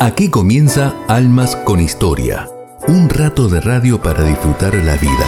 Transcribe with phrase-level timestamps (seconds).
[0.00, 2.48] Aquí comienza Almas con Historia,
[2.88, 5.26] un rato de radio para disfrutar la vida.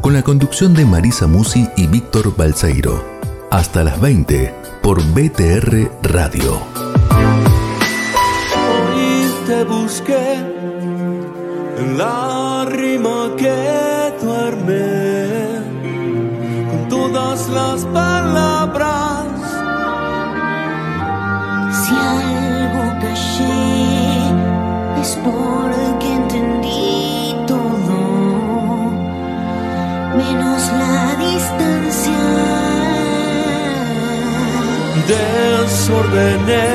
[0.00, 3.04] Con la conducción de Marisa Musi y Víctor Balseiro.
[3.50, 6.60] Hasta las 20 por BTR Radio.
[9.68, 10.34] Busqué
[11.78, 15.60] en la rima que duerme
[16.70, 19.03] con todas las palabras.
[25.04, 27.98] Es porque entendí todo,
[30.20, 32.24] menos la distancia.
[35.12, 36.70] Desordené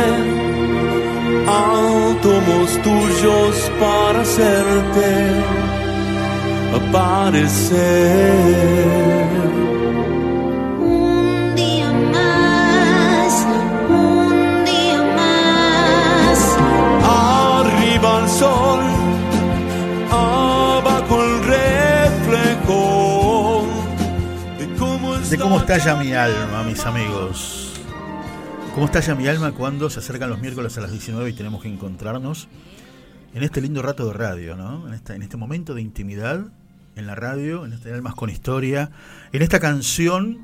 [1.48, 5.12] átomos tuyos para hacerte
[6.80, 8.10] aparecer.
[25.30, 27.74] De cómo estalla mi alma, mis amigos.
[28.74, 31.68] ¿Cómo estalla mi alma cuando se acercan los miércoles a las 19 y tenemos que
[31.68, 32.48] encontrarnos
[33.34, 34.88] en este lindo rato de radio, ¿no?
[34.88, 36.46] En, esta- en este momento de intimidad
[36.96, 38.90] en la radio, en este Almas con Historia,
[39.32, 40.40] en esta canción,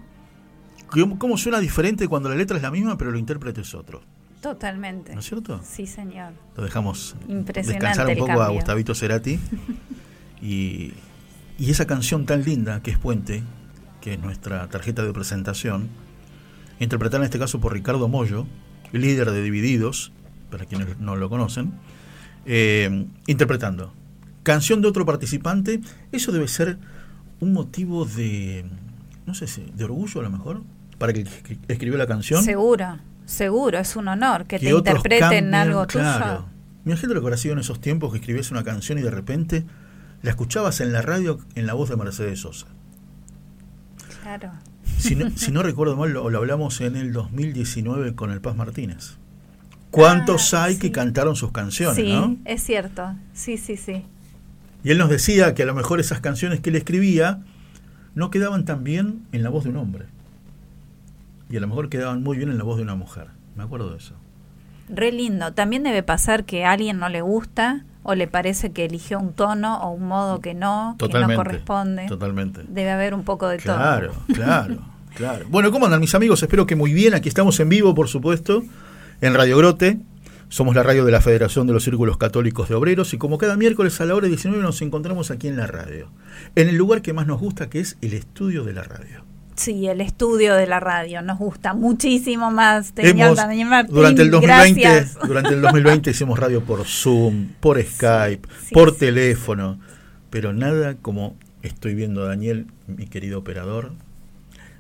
[1.18, 4.02] ¿cómo, suena diferente cuando la letra es la misma pero el intérprete es otro?
[4.42, 5.14] Totalmente.
[5.14, 5.60] ¿No es cierto?
[5.64, 6.34] Sí, señor.
[6.56, 8.50] Lo dejamos descansar un poco a.
[8.50, 9.40] Gustavito Cerati.
[10.42, 10.94] y,
[11.58, 13.44] y esa canción tan linda que es Puente,
[14.06, 15.90] que es nuestra tarjeta de presentación,
[16.80, 18.46] interpretada en este caso por Ricardo Mollo,
[18.92, 20.12] líder de Divididos,
[20.52, 21.74] para quienes no lo conocen,
[22.46, 23.92] eh, interpretando.
[24.44, 25.82] Canción de otro participante,
[26.12, 26.78] eso debe ser
[27.40, 28.66] un motivo de,
[29.26, 30.62] no sé si, de orgullo a lo mejor,
[31.00, 31.26] para que
[31.68, 32.44] escribió la canción.
[32.44, 36.26] Seguro, seguro, es un honor que, te interpreten cambien, algo claro.
[36.26, 36.46] tuyo.
[36.86, 39.66] Imagínate lo que habrá sido en esos tiempos que escribías una canción y de repente
[40.22, 42.68] la escuchabas en la radio en la voz de Mercedes Sosa.
[44.26, 44.54] Claro.
[44.98, 48.56] Si no, si no recuerdo mal, lo, lo hablamos en el 2019 con el Paz
[48.56, 49.18] Martínez.
[49.92, 52.36] ¿Cuántos Ah, hay que cantaron sus canciones, sí, no?
[52.44, 53.14] es cierto.
[53.34, 54.04] Sí, sí, sí.
[54.84, 57.42] Y él nos decía que a lo mejor esas canciones que él escribía
[58.16, 60.06] no quedaban tan bien en la voz de un hombre.
[61.52, 63.28] Y a lo mejor quedaban muy bien en la voz de una mujer.
[63.56, 64.16] Me acuerdo de eso.
[64.90, 65.54] Re lindo.
[65.54, 69.34] También debe pasar que a alguien no le gusta o le parece que eligió un
[69.34, 71.34] tono o un modo que no, que Totalmente.
[71.34, 72.06] no corresponde.
[72.08, 72.62] Totalmente.
[72.68, 74.36] Debe haber un poco de Claro, todo.
[74.36, 74.78] claro,
[75.16, 75.46] claro.
[75.50, 76.42] Bueno, ¿cómo andan mis amigos?
[76.44, 77.16] Espero que muy bien.
[77.16, 78.64] Aquí estamos en vivo, por supuesto,
[79.22, 79.98] en Radio Grote.
[80.50, 83.58] Somos la radio de la Federación de los Círculos Católicos de Obreros y como cada
[83.58, 86.12] miércoles a la hora 19 nos encontramos aquí en la radio.
[86.56, 89.26] En el lugar que más nos gusta, que es el estudio de la radio.
[89.56, 92.92] Sí, el estudio de la radio nos gusta muchísimo más.
[92.98, 95.18] Hemos- Daniel Martín, durante el 2020, gracias.
[95.28, 99.00] durante el 2020 hicimos radio por Zoom, por Skype, sí, por sí.
[99.00, 99.80] teléfono,
[100.30, 103.94] pero nada como estoy viendo a Daniel, mi querido operador.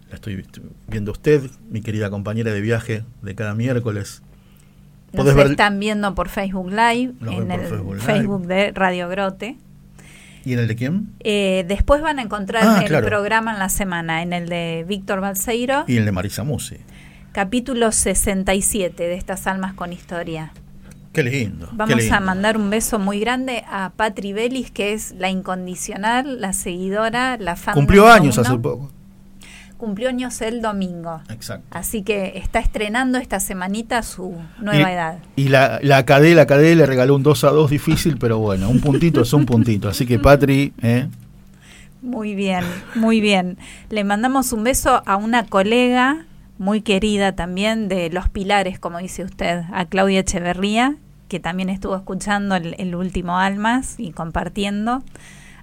[0.10, 0.46] La estoy vi-
[0.88, 4.22] viendo a usted, mi querida compañera de viaje de cada miércoles.
[5.14, 7.62] Nos ver- están viendo por Facebook Live, en el
[8.00, 9.58] Facebook de Radio Grote.
[10.46, 11.10] ¿Y en el de quién?
[11.22, 13.08] Eh, después van a encontrar Ah, el claro.
[13.08, 16.78] programa en la semana, en el de Víctor Balseiro, Y el de Marisa Musi.
[17.32, 20.52] capítulo 67 de estas almas con historia.
[21.14, 21.68] Qué lindo.
[21.70, 22.16] qué Vamos lindo.
[22.16, 27.38] a mandar un beso muy grande a Patri Belis, que es la incondicional, la seguidora,
[27.38, 27.74] la fan.
[27.74, 28.48] Cumplió años uno.
[28.48, 28.92] hace poco.
[29.78, 31.22] Cumplió años el domingo.
[31.30, 31.66] Exacto.
[31.72, 35.18] Así que está estrenando esta semanita su nueva y, edad.
[35.36, 38.70] Y la, la KD, la KD le regaló un 2 a 2 difícil, pero bueno,
[38.70, 39.90] un puntito es un puntito.
[39.90, 41.08] Así que Patri, ¿eh?
[42.02, 42.64] Muy bien,
[42.94, 43.58] muy bien.
[43.90, 46.26] Le mandamos un beso a una colega
[46.58, 50.96] muy querida también de Los Pilares, como dice usted, a Claudia Echeverría,
[51.28, 55.04] que también estuvo escuchando el, el último Almas y compartiendo.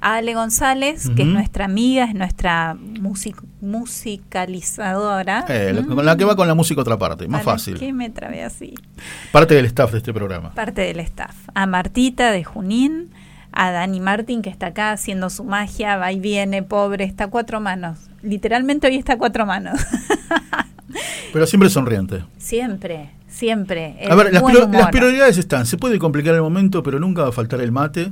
[0.05, 5.45] A Ale González, que es nuestra amiga, es nuestra music- musicalizadora.
[5.49, 6.19] Eh, la- Mm.
[6.19, 7.79] que va con la música otra parte, más ¿Para fácil.
[7.79, 8.75] qué me trabé así?
[9.31, 10.53] Parte del staff de este programa.
[10.55, 11.35] parte del staff.
[11.55, 13.11] A Martita de Junín,
[13.53, 17.29] a Dani Martín que está acá haciendo su magia, va y viene, pobre, está a
[17.29, 17.99] cuatro manos.
[18.23, 19.79] Literalmente hoy está a cuatro manos.
[21.33, 22.25] Pero siempre sonriente.
[22.39, 23.97] siempre, siempre.
[24.11, 24.43] A ver, las
[24.91, 25.65] prioridades están.
[25.67, 28.11] Se puede complicar el momento, pero nunca va a faltar el mate.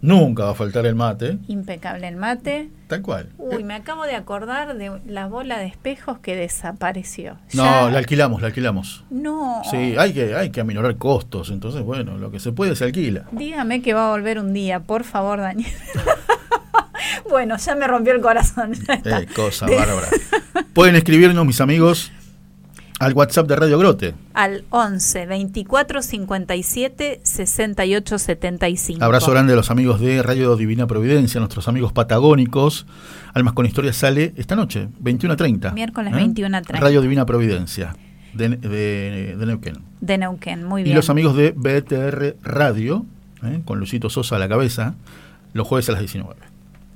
[0.00, 1.38] Nunca va a faltar el mate.
[1.48, 2.68] Impecable el mate.
[2.86, 3.28] Tal cual.
[3.36, 7.36] Uy, me acabo de acordar de la bola de espejos que desapareció.
[7.52, 9.04] No, Ya- la alquilamos, la alquilamos.
[9.10, 9.60] No.
[9.70, 11.50] Sí, hay que, hay que aminorar costos.
[11.50, 13.24] Entonces, bueno, lo que se puede se alquila.
[13.32, 15.72] Dígame que va a volver un día, por favor, Daniel.
[17.30, 18.72] bueno, ya me rompió el corazón.
[19.04, 20.08] Eh, cosa bárbara.
[20.72, 22.12] Pueden escribirnos, mis amigos,
[22.98, 24.14] al WhatsApp de Radio Grote.
[24.34, 29.04] Al 11 24 57 68 75.
[29.04, 32.86] Abrazo grande a los amigos de Radio Divina Providencia, nuestros amigos patagónicos.
[33.34, 35.72] Almas con Historia sale esta noche, 21.30.
[35.74, 36.16] Miércoles ¿eh?
[36.16, 36.78] 21:30.
[36.80, 37.94] Radio Divina Providencia,
[38.34, 39.78] de, de- de Neuquén.
[40.00, 40.96] De Neuquén, muy Y bien.
[40.96, 43.06] los amigos de BTR Radio,
[43.44, 43.60] ¿eh?
[43.64, 44.94] con Lucito Sosa a la cabeza,
[45.52, 46.34] los jueves a las 19.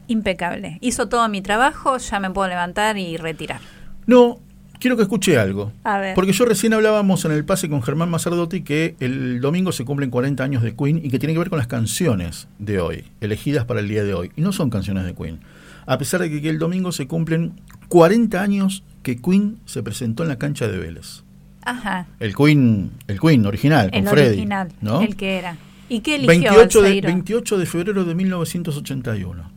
[0.08, 0.78] Impecable.
[0.80, 3.60] Hizo todo mi trabajo, ya me puedo levantar y retirar.
[4.06, 4.40] No,
[4.82, 5.72] quiero que escuche algo.
[5.84, 6.14] A ver.
[6.16, 10.10] Porque yo recién hablábamos en el pase con Germán Macerdotti que el domingo se cumplen
[10.10, 13.64] 40 años de Queen y que tiene que ver con las canciones de hoy, elegidas
[13.64, 14.32] para el día de hoy.
[14.36, 15.38] Y no son canciones de Queen.
[15.86, 20.28] A pesar de que, el domingo se cumplen 40 años que Queen se presentó en
[20.28, 21.22] la cancha de Vélez.
[21.62, 22.08] Ajá.
[22.18, 24.28] El Queen, el Queen original, El con Freddy.
[24.30, 25.00] original, ¿no?
[25.00, 25.56] el que era.
[25.88, 27.06] ¿Y qué eligió 28 de, Balseiro?
[27.06, 29.50] 28 de febrero de 1981.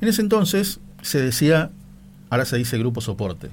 [0.00, 1.70] En ese entonces se decía,
[2.30, 3.50] ahora se dice grupo soporte.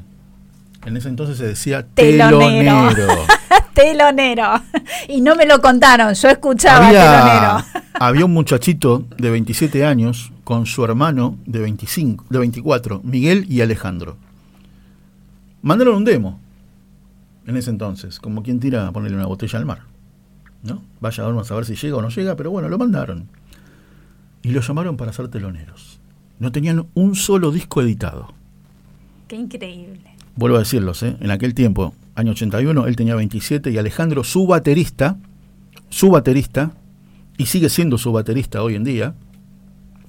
[0.86, 2.94] En ese entonces se decía Telonero.
[2.94, 3.22] telonero.
[3.74, 4.62] telonero.
[5.08, 7.90] Y no me lo contaron, yo escuchaba había, telonero.
[8.00, 13.62] había un muchachito de 27 años con su hermano de 25, de 24, Miguel y
[13.62, 14.18] Alejandro.
[15.62, 16.40] Mandaron un demo
[17.46, 19.84] en ese entonces, como quien tira a ponerle una botella al mar.
[20.64, 20.82] ¿No?
[21.02, 23.28] Vaya vamos a ver si llega o no llega, pero bueno, lo mandaron.
[24.42, 26.00] Y lo llamaron para ser teloneros.
[26.40, 28.34] No tenían un solo disco editado.
[29.36, 30.02] Increíble.
[30.36, 31.16] Vuelvo a decirlos, ¿eh?
[31.20, 35.18] en aquel tiempo, año 81, él tenía 27 y Alejandro, su baterista,
[35.90, 36.74] su baterista,
[37.38, 39.16] y sigue siendo su baterista hoy en día,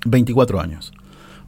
[0.06, 0.93] 24 años.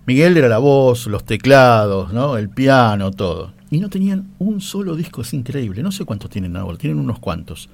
[0.07, 2.37] Miguel era la voz, los teclados, ¿no?
[2.37, 3.53] el piano, todo.
[3.71, 5.83] Y no tenían un solo disco, es increíble.
[5.83, 7.69] No sé cuántos tienen ahora, tienen unos cuantos.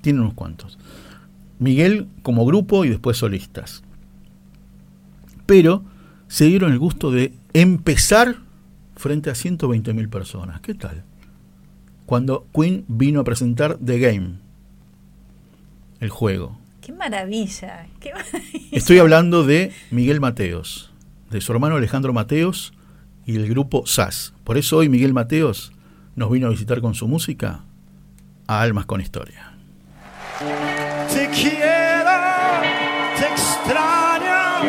[0.00, 0.78] Tienen unos cuantos.
[1.58, 3.82] Miguel como grupo y después solistas.
[5.46, 5.82] Pero
[6.28, 8.36] se dieron el gusto de empezar
[9.00, 10.60] frente a 120.000 personas.
[10.60, 11.02] ¿Qué tal?
[12.06, 14.34] Cuando Queen vino a presentar The Game,
[16.00, 16.58] el juego.
[16.82, 17.86] Qué maravilla.
[17.98, 18.68] Qué maravilla.
[18.70, 20.92] Estoy hablando de Miguel Mateos,
[21.30, 22.74] de su hermano Alejandro Mateos
[23.24, 24.34] y del grupo SAS.
[24.44, 25.72] Por eso hoy Miguel Mateos
[26.14, 27.64] nos vino a visitar con su música
[28.46, 29.54] a Almas con Historia.
[31.12, 32.10] Te quiero,
[33.16, 34.64] te extraño,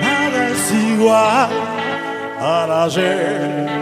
[0.00, 1.79] nada es igual
[2.40, 3.79] al ayer.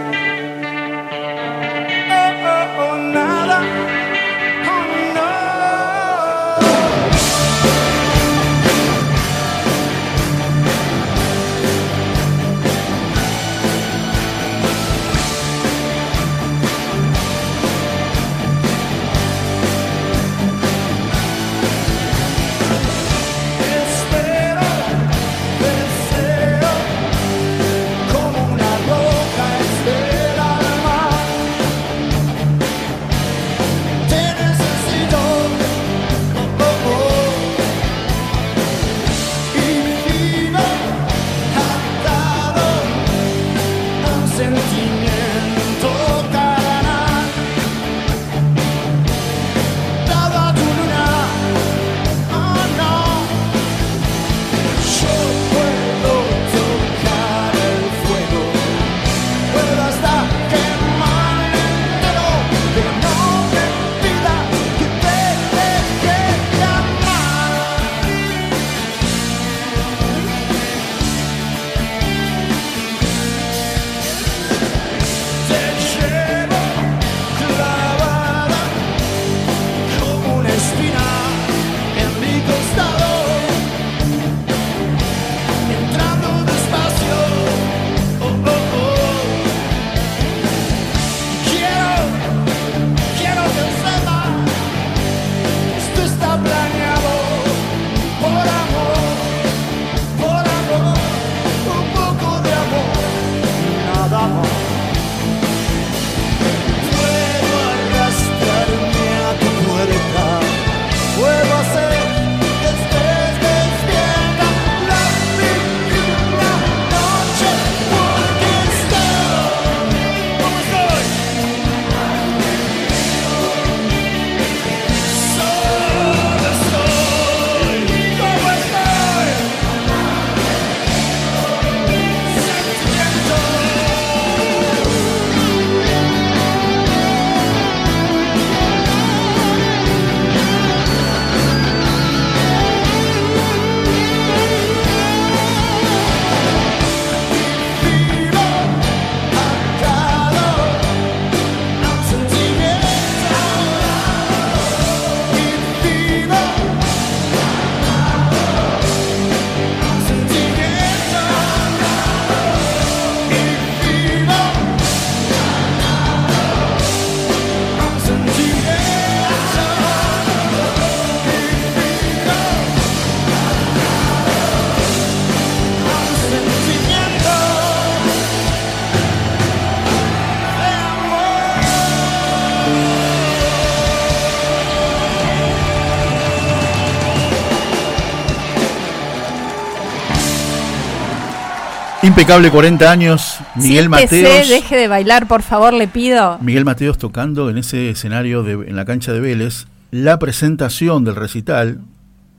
[192.18, 194.48] Impecable 40 años, Miguel Siéntese, Mateos.
[194.48, 196.36] deje de bailar, por favor, le pido.
[196.40, 201.14] Miguel Mateos tocando en ese escenario de, en la cancha de Vélez la presentación del
[201.14, 201.80] recital,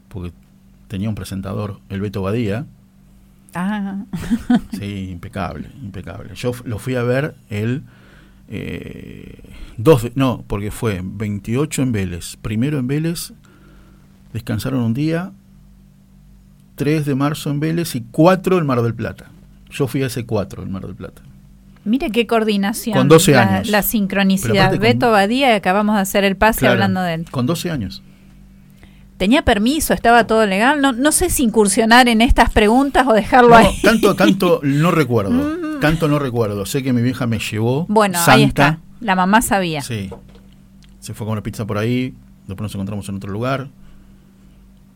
[0.09, 0.33] porque
[0.89, 2.65] tenía un presentador, el Beto Badía.
[3.55, 4.03] Ah,
[4.77, 6.31] Sí, impecable, impecable.
[6.35, 7.83] Yo lo fui a ver el
[8.49, 9.39] eh,
[9.77, 13.31] dos, de- no, porque fue 28 en Vélez, primero en Vélez,
[14.33, 15.31] descansaron un día,
[16.75, 19.27] 3 de marzo en Vélez y 4 en Mar del Plata.
[19.71, 21.21] Yo fui a ese 4 en Mar del Plata.
[21.85, 22.97] mire qué coordinación.
[22.97, 23.69] Con 12 la, años.
[23.69, 24.57] La sincronicidad.
[24.67, 27.25] aparte con- Beto Badía, acabamos de hacer el pase Claro, hablando de él.
[27.31, 28.03] Con 12 años.
[29.17, 29.93] ¿Tenía permiso?
[29.93, 30.81] ¿Estaba todo legal?
[30.81, 33.77] No, no sé si incursionar en estas preguntas o dejarlo No, ahí.
[33.83, 35.57] tanto, tanto no recuerdo.
[35.79, 36.65] Tanto no recuerdo.
[36.65, 37.85] Sé que mi vieja me llevó.
[37.87, 38.31] Bueno, santa.
[38.33, 38.79] ahí está.
[38.99, 39.81] La mamá sabía.
[39.81, 40.09] Sí.
[40.99, 42.13] Se fue a comer pizza por ahí.
[42.47, 43.69] Después nos encontramos en otro lugar.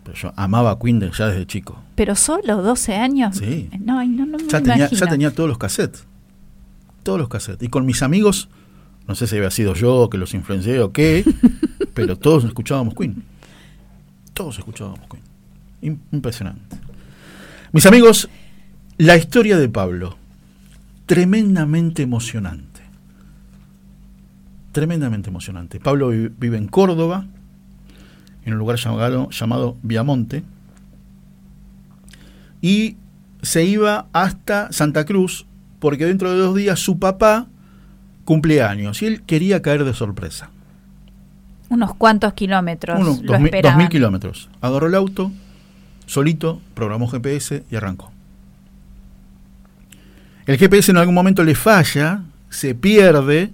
[0.04, 1.82] Pero yo amaba a Queen ya desde chico.
[1.96, 3.38] Pero solo 12 años.
[3.38, 3.70] Sí.
[3.80, 5.00] No, ay, no, no me Ya tenía, imagino.
[5.00, 6.06] ya tenía todos los cassettes.
[7.04, 7.66] Todos los cassettes.
[7.66, 8.50] Y con mis amigos,
[9.08, 11.24] no sé si había sido yo que los influencié o qué,
[11.94, 13.24] pero todos escuchábamos Queen.
[14.34, 15.24] Todos escuchábamos Queen.
[15.82, 16.78] Im- Impresionante.
[17.72, 18.30] Mis amigos,
[18.98, 20.18] la historia de Pablo,
[21.06, 22.82] tremendamente emocionante.
[24.72, 25.80] Tremendamente emocionante.
[25.80, 27.26] Pablo vi- vive en Córdoba,
[28.46, 30.44] en un lugar llamado, llamado Viamonte,
[32.62, 32.98] y
[33.42, 35.46] se iba hasta Santa Cruz
[35.80, 37.48] porque dentro de dos días su papá
[38.24, 40.50] cumple años y él quería caer de sorpresa.
[41.68, 42.98] Unos cuantos kilómetros.
[42.98, 43.52] Unos lo dos mil-.
[43.52, 44.50] 2.000 kilómetros.
[44.62, 45.30] Agarró el auto,
[46.06, 48.14] solito, programó GPS y arrancó.
[50.46, 53.52] El GPS en algún momento le falla, se pierde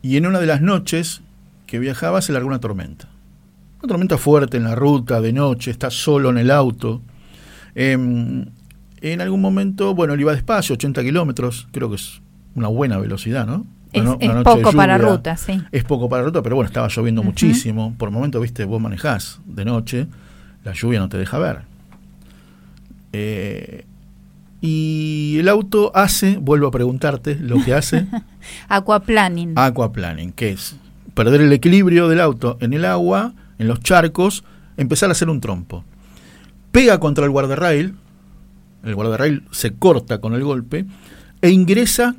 [0.00, 1.20] y en una de las noches
[1.66, 3.09] que viajaba se largó una tormenta.
[3.82, 7.00] Una tormenta fuerte en la ruta, de noche, está solo en el auto.
[7.74, 8.44] Em,
[9.00, 12.20] en algún momento, bueno, él iba despacio, 80 kilómetros, creo que es
[12.54, 13.64] una buena velocidad, ¿no?
[13.92, 15.60] Es, Una una poco para ruta, sí.
[15.72, 17.94] Es poco para ruta, pero bueno, estaba lloviendo muchísimo.
[17.96, 20.06] Por momento, viste, vos manejás de noche,
[20.62, 21.62] la lluvia no te deja ver.
[23.12, 23.84] Eh,
[24.60, 28.06] y el auto hace, vuelvo a preguntarte, lo que hace
[28.68, 29.54] Aquaplaning.
[29.56, 30.76] aquaplaning, que es
[31.14, 34.42] perder el equilibrio del auto en el agua, en los charcos,
[34.78, 35.84] empezar a hacer un trompo.
[36.72, 37.94] Pega contra el guardarrail,
[38.82, 40.86] el guardarrail se corta con el golpe
[41.42, 42.16] e ingresa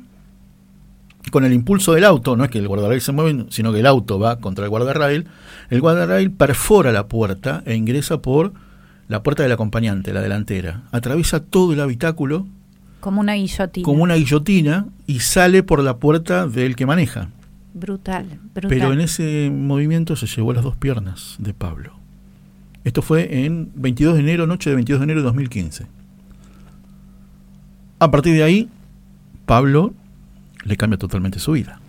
[1.32, 3.86] con el impulso del auto, no es que el guardarrail se mueve, sino que el
[3.86, 5.26] auto va contra el guardarrail,
[5.70, 8.52] el guardarrail perfora la puerta e ingresa por
[9.08, 12.46] la puerta del acompañante, la delantera, atraviesa todo el habitáculo
[13.00, 13.84] Como una guillotina.
[13.84, 17.30] como una guillotina y sale por la puerta del que maneja.
[17.74, 18.68] Brutal, brutal.
[18.68, 21.94] Pero en ese movimiento se llevó las dos piernas de Pablo.
[22.84, 25.86] Esto fue en 22 de enero, noche de 22 de enero de 2015.
[27.98, 28.68] A partir de ahí,
[29.46, 29.94] Pablo
[30.64, 31.80] le cambia totalmente su vida.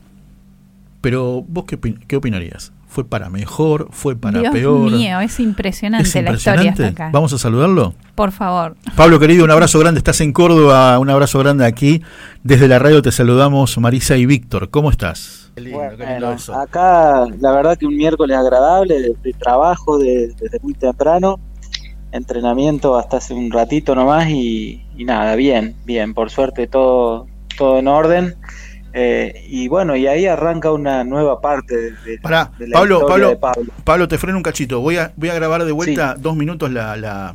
[1.02, 2.72] Pero vos qué, opin- qué opinarías?
[2.88, 3.88] ¿Fue para mejor?
[3.92, 4.92] ¿Fue para Dios peor?
[4.92, 7.02] mío, es impresionante, ¿Es la historia hasta impresionante?
[7.04, 7.10] acá.
[7.12, 7.96] Vamos a saludarlo.
[8.14, 8.78] Por favor.
[8.96, 9.98] Pablo querido, un abrazo grande.
[9.98, 12.04] Estás en Córdoba, un abrazo grande aquí.
[12.44, 14.70] Desde la radio te saludamos Marisa y Víctor.
[14.70, 15.43] ¿Cómo estás?
[15.56, 16.54] Qué lindo, qué lindo Bueno, eso.
[16.56, 21.40] acá la verdad que un miércoles agradable de, de trabajo de- desde muy temprano,
[22.12, 27.80] entrenamiento hasta hace un ratito nomás y, y nada, bien, bien, por suerte todo, todo
[27.80, 28.36] en orden.
[28.96, 32.96] Eh, y bueno, y ahí arranca una nueva parte de, de- Pará, de la Pablo,
[32.98, 33.74] historia Pablo, de Pablo.
[33.84, 34.82] Pablo, te freno un cachito.
[34.82, 37.34] Voy a, voy a grabar de vuelta dos minutos la, la,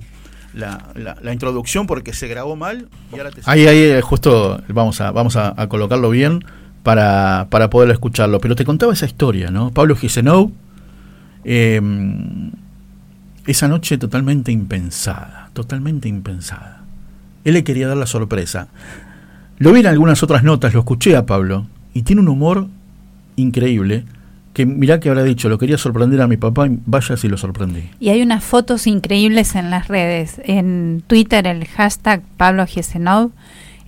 [0.54, 2.88] la, la- la introducción porque se grabó mal.
[3.12, 3.40] Y ahora te...
[3.46, 6.44] Ahí, ahí, eh, justo vamos a, vamos a, a colocarlo bien
[6.88, 8.40] para, para poder escucharlo.
[8.40, 9.72] Pero te contaba esa historia, ¿no?
[9.72, 10.52] Pablo Gisenou,
[11.44, 11.82] eh,
[13.46, 16.84] esa noche totalmente impensada, totalmente impensada.
[17.44, 18.68] Él le quería dar la sorpresa.
[19.58, 22.68] Lo vi en algunas otras notas, lo escuché a Pablo, y tiene un humor
[23.36, 24.04] increíble,
[24.54, 27.90] que mirá que habrá dicho, lo quería sorprender a mi papá, vaya si lo sorprendí.
[28.00, 30.40] Y hay unas fotos increíbles en las redes.
[30.42, 33.32] En Twitter, el hashtag Pablo Giesenov,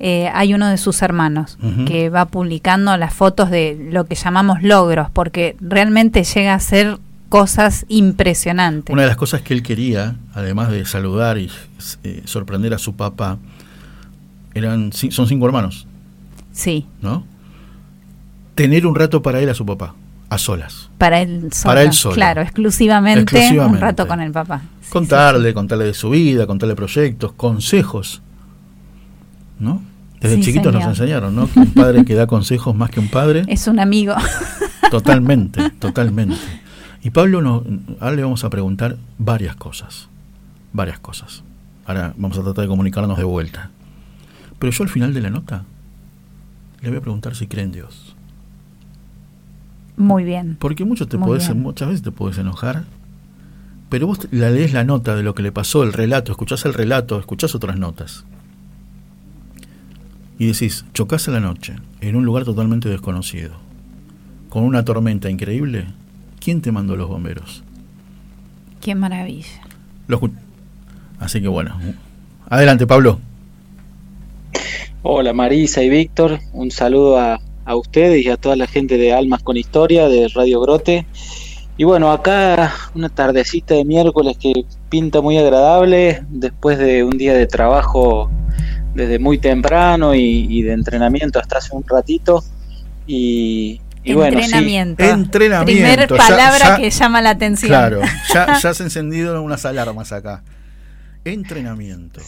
[0.00, 4.62] eh, hay uno de sus hermanos que va publicando las fotos de lo que llamamos
[4.62, 8.92] logros, porque realmente llega a ser cosas impresionantes.
[8.92, 11.48] Una de las cosas que él quería, además de saludar y
[12.02, 13.38] eh, sorprender a su papá,
[14.54, 15.86] eran son cinco hermanos,
[16.52, 17.24] Sí, ¿no?
[18.56, 19.94] Tener un rato para él a su papá,
[20.28, 20.90] a solas.
[20.98, 21.70] para él solo.
[21.70, 22.14] Para él solo.
[22.16, 23.76] Claro, exclusivamente, Exclusivamente.
[23.76, 24.60] un rato con el papá.
[24.80, 28.22] Sí, sí, Contarle, contarle de su vida, contarle proyectos, consejos,
[29.60, 29.82] ¿no?
[30.20, 31.48] Desde Sí, chiquitos nos enseñaron, ¿no?
[31.48, 33.44] Que un padre que da consejos más que un padre.
[33.48, 34.14] Es un amigo.
[34.90, 36.36] Totalmente, totalmente.
[37.02, 37.64] Y Pablo,
[38.00, 40.08] ahora le vamos a preguntar varias cosas.
[40.72, 41.42] Varias cosas.
[41.86, 43.70] Ahora vamos a tratar de comunicarnos de vuelta.
[44.58, 45.64] Pero yo al final de la nota
[46.82, 48.14] le voy a preguntar si cree en Dios.
[49.96, 50.56] Muy bien.
[50.58, 52.84] Porque mucho te podés, muchas veces te puedes enojar,
[53.88, 56.74] pero vos la lees la nota de lo que le pasó, el relato, escuchás el
[56.74, 58.24] relato, escuchás otras notas.
[60.40, 63.50] Y decís, chocás a la noche, en un lugar totalmente desconocido,
[64.48, 65.84] con una tormenta increíble,
[66.42, 67.62] ¿quién te mandó los bomberos?
[68.80, 69.60] Qué maravilla.
[70.08, 70.32] Lo escu-
[71.18, 71.78] Así que bueno,
[72.48, 73.20] adelante Pablo.
[75.02, 79.12] Hola Marisa y Víctor, un saludo a, a ustedes y a toda la gente de
[79.12, 81.04] Almas con Historia de Radio Grote.
[81.76, 87.34] Y bueno, acá una tardecita de miércoles que pinta muy agradable después de un día
[87.34, 88.30] de trabajo
[88.94, 92.42] desde muy temprano y, y de entrenamiento hasta hace un ratito.
[93.06, 95.02] Y, y bueno, sí, Entrenamiento.
[95.04, 97.68] Entrenamiento, Primer ya- palabra ya- que llama la atención.
[97.70, 98.00] Claro,
[98.34, 100.42] ya, ya se encendieron unas alarmas acá.
[101.24, 102.20] Entrenamiento.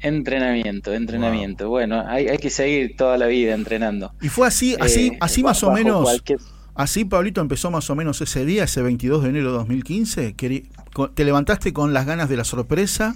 [0.00, 1.68] entrenamiento, entrenamiento.
[1.68, 4.12] Bueno, hay, hay que seguir toda la vida entrenando.
[4.20, 6.02] Y fue así, así, Eh, así más o menos.
[6.02, 6.40] cualquier-
[6.74, 10.34] Así, Pablito, empezó más o menos ese día, ese 22 de enero de 2015.
[10.34, 13.14] Queri- co- ¿Te levantaste con las ganas de la sorpresa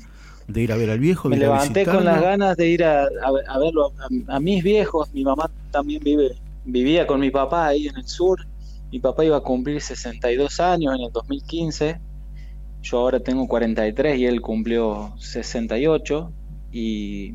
[0.49, 1.29] de ir a ver al viejo?
[1.29, 3.09] Me levanté con las ganas de ir a, a-
[3.55, 3.93] a verlo
[4.29, 5.12] a, a mis viejos.
[5.12, 8.38] Mi mamá también vive, vivía con mi papá ahí en el sur.
[8.93, 11.99] Mi papá iba a cumplir 62 años en el 2015.
[12.83, 16.32] Yo ahora tengo 43 y él cumplió 68.
[16.73, 17.35] Y,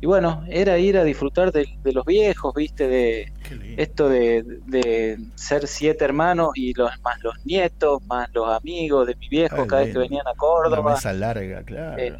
[0.00, 2.86] y bueno, era ir a disfrutar de, de los viejos, ¿viste?
[2.86, 3.32] De
[3.76, 9.16] esto de, de ser siete hermanos y los más los nietos, más los amigos de
[9.16, 10.92] mi viejo Ay, cada vez que venían a La Córdoba.
[10.94, 12.00] mesa larga, claro.
[12.00, 12.14] Eh,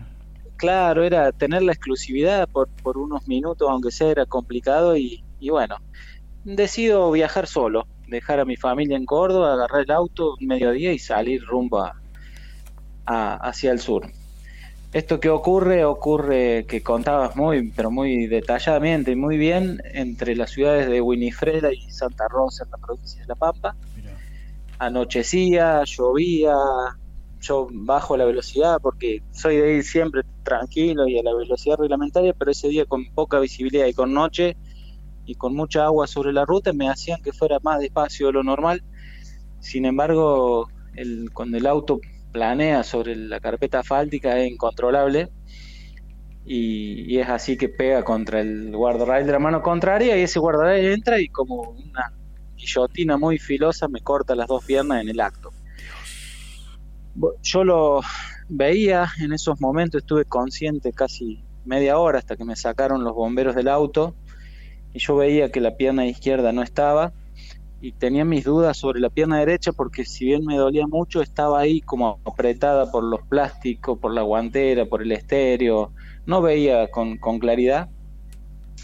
[0.57, 5.51] Claro, era tener la exclusividad por, por unos minutos, aunque sea era complicado y, y
[5.51, 5.77] bueno,
[6.45, 11.43] decido viajar solo, dejar a mi familia en Córdoba, agarrar el auto mediodía y salir
[11.45, 11.95] rumbo a-
[13.05, 14.07] a- hacia el sur.
[14.93, 20.51] Esto que ocurre, ocurre que contabas muy, pero muy detalladamente y muy bien entre las
[20.53, 24.17] ciudades de Winifreda y Santa Rosa en la provincia de La Pampa Mirá.
[24.79, 26.55] anochecía, llovía,
[27.41, 32.33] yo bajo la velocidad porque soy de ir siempre tranquilo y a la velocidad reglamentaria,
[32.33, 34.57] pero ese día con poca visibilidad y con noche
[35.25, 38.43] y con mucha agua sobre la ruta me hacían que fuera más despacio de lo
[38.43, 38.83] normal.
[39.61, 42.01] Sin embargo, el, cuando el auto
[42.33, 45.29] planea sobre la carpeta asfáltica es incontrolable
[46.45, 50.39] y, y es así que pega contra el guardarrail de la mano contraria y ese
[50.39, 52.13] guardarrail entra y como una
[52.57, 55.51] guillotina muy filosa me corta las dos piernas en el acto.
[57.43, 58.01] Yo lo
[58.49, 63.55] veía en esos momentos, estuve consciente casi media hora hasta que me sacaron los bomberos
[63.55, 64.15] del auto
[64.93, 67.13] y yo veía que la pierna izquierda no estaba
[67.81, 71.61] y tenía mis dudas sobre la pierna derecha porque si bien me dolía mucho estaba
[71.61, 75.93] ahí como apretada por los plásticos, por la guantera, por el estéreo,
[76.25, 77.89] no veía con, con claridad,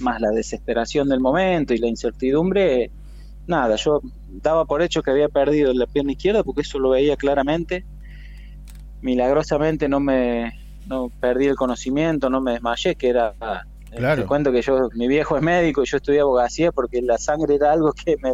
[0.00, 2.90] más la desesperación del momento y la incertidumbre,
[3.46, 4.00] nada, yo
[4.42, 7.84] daba por hecho que había perdido la pierna izquierda porque eso lo veía claramente.
[9.02, 10.52] Milagrosamente no me
[10.84, 13.36] no perdí el conocimiento, no me desmayé, que era
[13.92, 14.22] eh, Claro.
[14.22, 17.56] te cuento que yo mi viejo es médico y yo estudié abogacía porque la sangre
[17.56, 18.32] era algo que me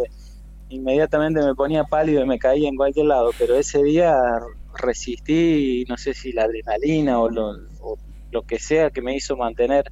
[0.68, 4.14] inmediatamente me ponía pálido y me caía en cualquier lado, pero ese día
[4.78, 7.50] resistí, no sé si la adrenalina o lo,
[7.80, 7.96] o
[8.30, 9.84] lo que sea que me hizo mantener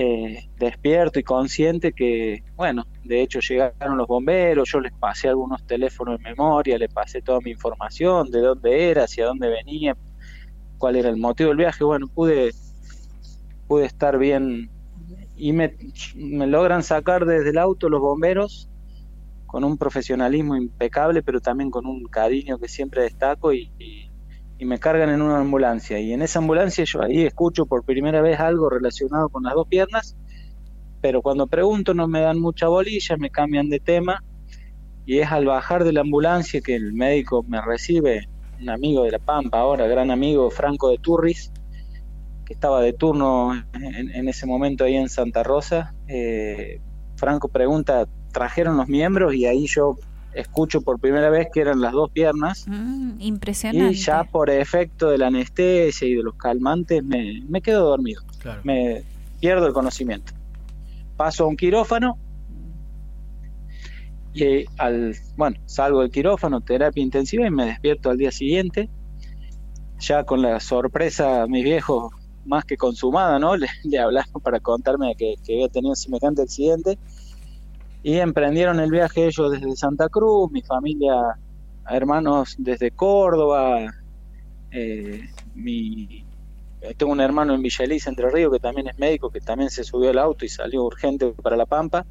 [0.00, 5.66] eh, despierto y consciente que, bueno, de hecho llegaron los bomberos, yo les pasé algunos
[5.66, 9.96] teléfonos de memoria, les pasé toda mi información, de dónde era, hacia dónde venía,
[10.78, 12.52] cuál era el motivo del viaje, bueno, pude,
[13.66, 14.70] pude estar bien
[15.36, 15.76] y me,
[16.14, 18.70] me logran sacar desde el auto los bomberos
[19.46, 24.07] con un profesionalismo impecable, pero también con un cariño que siempre destaco y, y,
[24.58, 25.98] y me cargan en una ambulancia.
[26.00, 29.68] Y en esa ambulancia yo ahí escucho por primera vez algo relacionado con las dos
[29.68, 30.16] piernas,
[31.00, 34.22] pero cuando pregunto no me dan mucha bolilla, me cambian de tema
[35.06, 38.28] y es al bajar de la ambulancia que el médico me recibe,
[38.60, 41.52] un amigo de La Pampa ahora, gran amigo Franco de Turris,
[42.44, 45.94] que estaba de turno en, ese momento ahí en Santa Rosa.
[46.08, 46.80] Eh,
[47.16, 49.34] Franco pregunta, ¿trajeron los miembros?
[49.34, 49.96] Y ahí yo
[50.34, 52.66] escucho por primera vez que eran las dos piernas.
[52.68, 53.92] Mm, impresionante.
[53.92, 58.22] Y ya por efecto de la anestesia y de los calmantes me, me quedo dormido,
[58.38, 58.60] Claro.
[58.64, 59.02] me
[59.40, 60.32] pierdo el conocimiento.
[61.16, 62.16] Paso a un quirófano
[64.34, 68.88] y eh, al, bueno, salgo del quirófano, terapia intensiva y me despierto al día siguiente,
[69.98, 72.12] ya con la sorpresa, mis viejos
[72.44, 73.56] más que consumada, ¿no?
[73.56, 76.98] Le, le hablaron para contarme que, que había tenido semejante accidente
[78.02, 81.12] y emprendieron el viaje ellos desde Santa Cruz, mi familia,
[81.90, 83.86] hermanos desde Córdoba,
[84.70, 85.22] eh,
[85.54, 86.24] mi,
[86.96, 89.84] tengo un hermano en Villa Elisa, Entre Ríos, que también es médico, que también se
[89.84, 92.06] subió al auto y salió urgente para La Pampa.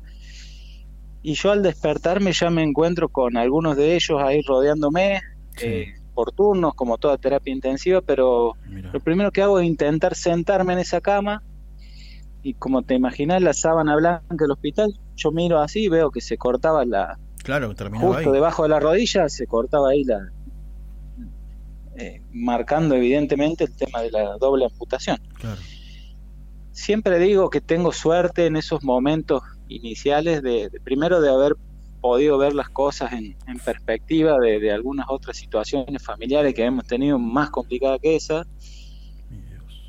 [1.23, 5.21] Y yo al despertarme ya me encuentro con algunos de ellos ahí rodeándome,
[5.55, 5.65] Sí.
[5.67, 8.89] eh, por turnos, como toda terapia intensiva, pero Mirá.
[8.91, 11.43] lo primero que hago es intentar sentarme en esa cama
[12.43, 16.21] y como te imaginas la sábana blanca del hospital, yo miro así y veo que
[16.21, 18.33] se cortaba la, Claro, terminaba justo ahí.
[18.33, 20.31] debajo de la rodilla, se cortaba ahí la,
[21.97, 25.17] eh, marcando evidentemente el tema de la doble amputación.
[25.39, 25.59] Claro.
[26.71, 31.55] Siempre digo que tengo suerte en esos momentos iniciales de, de primero de haber
[32.01, 36.85] podido ver las cosas en, en perspectiva de, de algunas otras situaciones familiares que hemos
[36.85, 38.45] tenido más complicadas que esa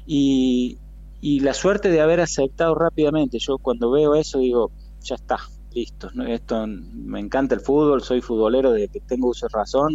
[0.07, 0.79] y,
[1.21, 3.39] y la suerte de haber aceptado rápidamente.
[3.39, 4.71] Yo cuando veo eso digo,
[5.03, 5.39] ya está,
[5.73, 6.11] listo.
[6.15, 6.25] ¿no?
[6.27, 9.95] Esto me encanta el fútbol, soy futbolero desde que tengo uso de razón.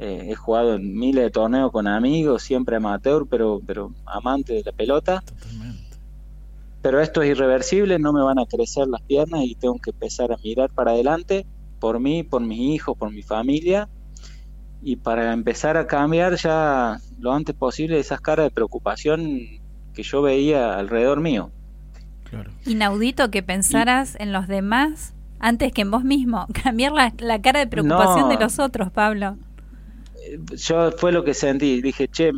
[0.00, 4.62] Eh, he jugado en miles de torneos con amigos, siempre amateur, pero, pero amante de
[4.64, 5.22] la pelota.
[5.26, 5.88] Totalmente.
[6.82, 10.32] Pero esto es irreversible, no me van a crecer las piernas y tengo que empezar
[10.32, 11.44] a mirar para adelante
[11.80, 13.88] por mí, por mis hijos, por mi familia.
[14.80, 19.60] Y para empezar a cambiar ya lo antes posible esas caras de preocupación
[19.98, 21.50] que yo veía alrededor mío.
[22.30, 22.52] Claro.
[22.66, 26.46] Inaudito que pensaras en los demás antes que en vos mismo.
[26.62, 28.28] Cambiar la, la cara de preocupación No.
[28.28, 29.36] de los otros, Pablo.
[30.56, 32.30] yo fue lo que sentí, dije, che,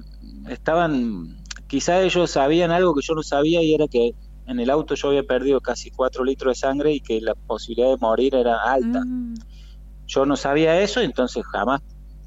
[0.48, 4.14] estaban, quizá ellos sabían algo que yo no sabía y era que
[4.46, 7.90] en el auto yo había perdido casi 4 litros de sangre y que la posibilidad
[7.90, 9.04] de morir era alta.
[9.04, 9.34] Mm,
[10.06, 11.82] Yo no sabía eso, entonces jamás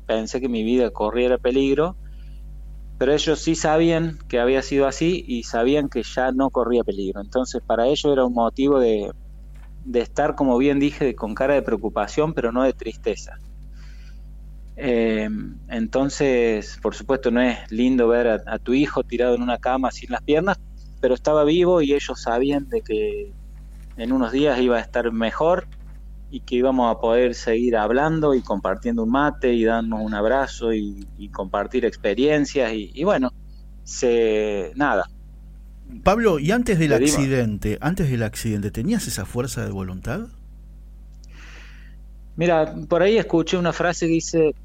[0.06, 1.96] pensé que mi vida corriera peligro,
[3.04, 7.20] pero ellos sí sabían que había sido así y sabían que ya no corría peligro.
[7.20, 9.12] Entonces para ellos era un motivo de,
[9.84, 13.34] de estar, como bien dije, con cara de preocupación, pero no de tristeza.
[14.78, 15.28] Eh,
[15.68, 19.92] entonces, por supuesto, no es lindo ver a, a tu hijo tirado en una cama
[19.92, 20.56] sin las piernas,
[21.02, 23.34] pero estaba vivo y ellos sabían de que
[23.98, 25.68] en unos días iba a estar mejor
[26.34, 30.74] y que íbamos a poder seguir hablando y compartiendo un mate y darnos un abrazo
[30.74, 33.30] y, y compartir experiencias y, y bueno,
[33.84, 35.06] se nada.
[36.04, 40.22] Pablo, ¿y antes del accidente, antes del accidente, tenías esa fuerza de voluntad?
[42.36, 44.56] Mira, por ahí escuché una frase que dice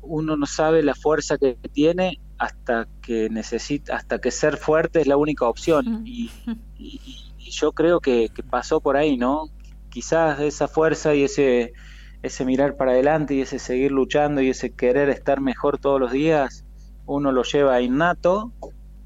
[0.00, 5.06] uno no sabe la fuerza que tiene hasta que necesita, hasta que ser fuerte es
[5.06, 5.86] la única opción.
[6.04, 6.30] Y,
[6.78, 7.00] y-
[7.46, 9.50] y yo creo que, que pasó por ahí, ¿no?
[9.94, 11.72] Quizás esa fuerza y ese,
[12.20, 16.10] ese mirar para adelante y ese seguir luchando y ese querer estar mejor todos los
[16.10, 16.64] días,
[17.06, 18.52] uno lo lleva innato,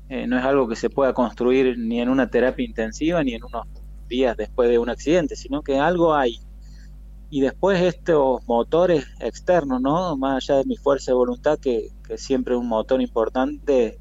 [0.08, 3.44] eh, no es algo que se pueda construir ni en una terapia intensiva ni en
[3.44, 3.66] unos
[4.08, 6.40] días después de un accidente, sino que algo hay.
[7.28, 10.16] Y después estos motores externos, ¿no?
[10.16, 13.98] Más allá de mi fuerza de voluntad, que, que siempre es un motor importante,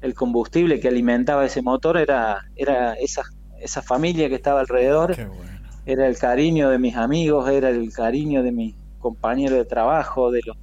[0.00, 3.24] el combustible que alimentaba ese motor era, era esa,
[3.60, 5.53] esa familia que estaba alrededor, Qué bueno.
[5.86, 10.40] Era el cariño de mis amigos, era el cariño de mis compañeros de trabajo, de
[10.46, 10.56] los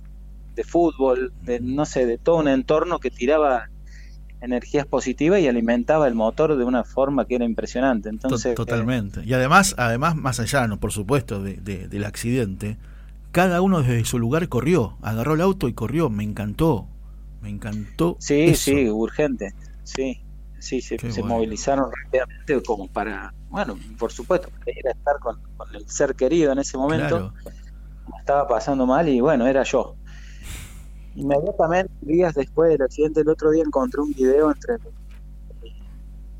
[0.55, 3.69] de fútbol, de no sé, de todo un entorno que tiraba
[4.41, 8.09] energías positivas y alimentaba el motor de una forma que era impresionante.
[8.09, 9.21] To- Entonces, Totalmente.
[9.23, 12.77] Y además, además más allá, no, por supuesto, de- de- del accidente,
[13.31, 16.09] cada uno desde su lugar corrió, agarró el auto y corrió.
[16.09, 16.87] Me encantó,
[17.41, 18.17] me encantó.
[18.19, 18.71] Sí, eso.
[18.71, 19.53] sí, urgente.
[19.83, 20.19] Sí,
[20.61, 21.35] sí, se, Qué se bueno.
[21.35, 26.15] movilizaron rápidamente como para, bueno, por supuesto, para ir a estar con, con el ser
[26.15, 27.07] querido en ese momento.
[27.17, 27.33] Claro.
[28.11, 29.95] me estaba pasando mal y bueno, era yo.
[31.15, 34.75] Inmediatamente, días después del accidente, el otro día encontré un video entre,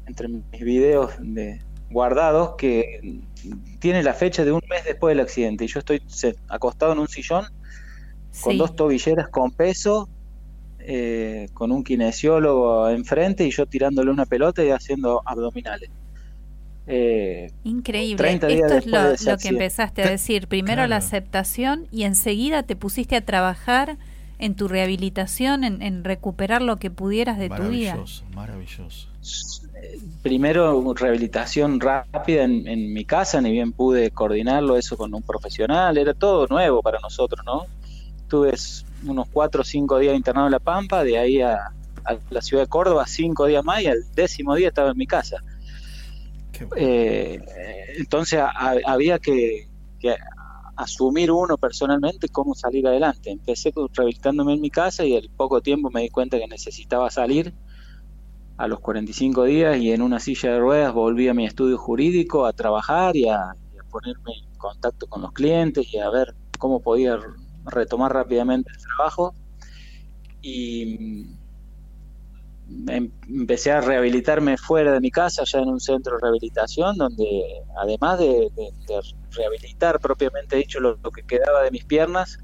[0.05, 3.19] entre mis videos de, guardados que
[3.79, 6.99] tiene la fecha de un mes después del accidente y yo estoy se- acostado en
[6.99, 7.45] un sillón
[8.41, 8.57] con Sí.
[8.57, 10.07] dos tobilleras con peso,
[10.85, 15.89] eh, con un kinesiólogo enfrente y yo tirándole una pelota y haciendo abdominales.
[16.87, 18.17] Eh, Increíble.
[18.17, 20.47] 30 días Esto es lo, que empezaste a decir.
[20.47, 23.97] Primero la aceptación y enseguida te pusiste a trabajar
[24.39, 27.91] en tu rehabilitación, en, en recuperar lo que pudieras de tu vida.
[27.91, 29.07] Maravilloso, maravilloso.
[30.23, 35.95] primero rehabilitación rápida en, en mi casa, ni bien pude coordinarlo eso con un profesional,
[35.99, 37.67] era todo nuevo para nosotros, ¿no?
[38.27, 38.53] Tuve
[39.05, 41.55] unos cuatro o cinco días internado en La Pampa, de ahí a,
[42.05, 45.07] a la ciudad de Córdoba cinco días más y al décimo día estaba en mi
[45.07, 45.37] casa.
[46.69, 46.75] Bueno.
[46.77, 47.39] Eh,
[47.97, 49.67] entonces a- había que,
[49.99, 50.15] que
[50.75, 53.31] asumir uno personalmente cómo salir adelante.
[53.31, 57.53] Empecé rehabilitándome en mi casa y al poco tiempo me di cuenta que necesitaba salir
[58.57, 62.45] a los 45 días y en una silla de ruedas volví a mi estudio jurídico
[62.45, 66.35] a trabajar y a, y a ponerme en contacto con los clientes y a ver
[66.59, 67.17] cómo podía
[67.65, 69.33] retomar rápidamente el trabajo.
[70.41, 70.97] Y
[72.67, 76.97] mm, em- empecé a rehabilitarme fuera de mi casa, ya en un centro de rehabilitación,
[76.97, 77.43] donde
[77.81, 82.39] además de, de- de rehabilitar propiamente dicho lo, lo que quedaba de mis piernas,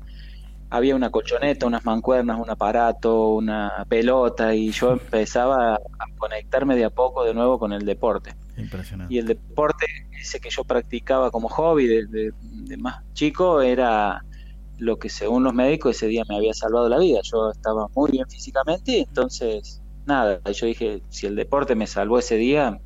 [0.69, 5.79] había una colchoneta, unas mancuernas, un aparato, una pelota, y yo empezaba a,
[6.17, 8.35] conectarme de a poco de nuevo con el deporte.
[8.57, 9.13] Impresionante.
[9.13, 9.85] Y el deporte
[10.19, 14.21] ese que yo practicaba como hobby de- de más chico era
[14.77, 17.19] lo que según los médicos ese día me había salvado la vida.
[17.23, 22.17] Yo estaba muy bien físicamente y entonces nada, yo dije, si el deporte me salvó
[22.19, 22.79] ese día,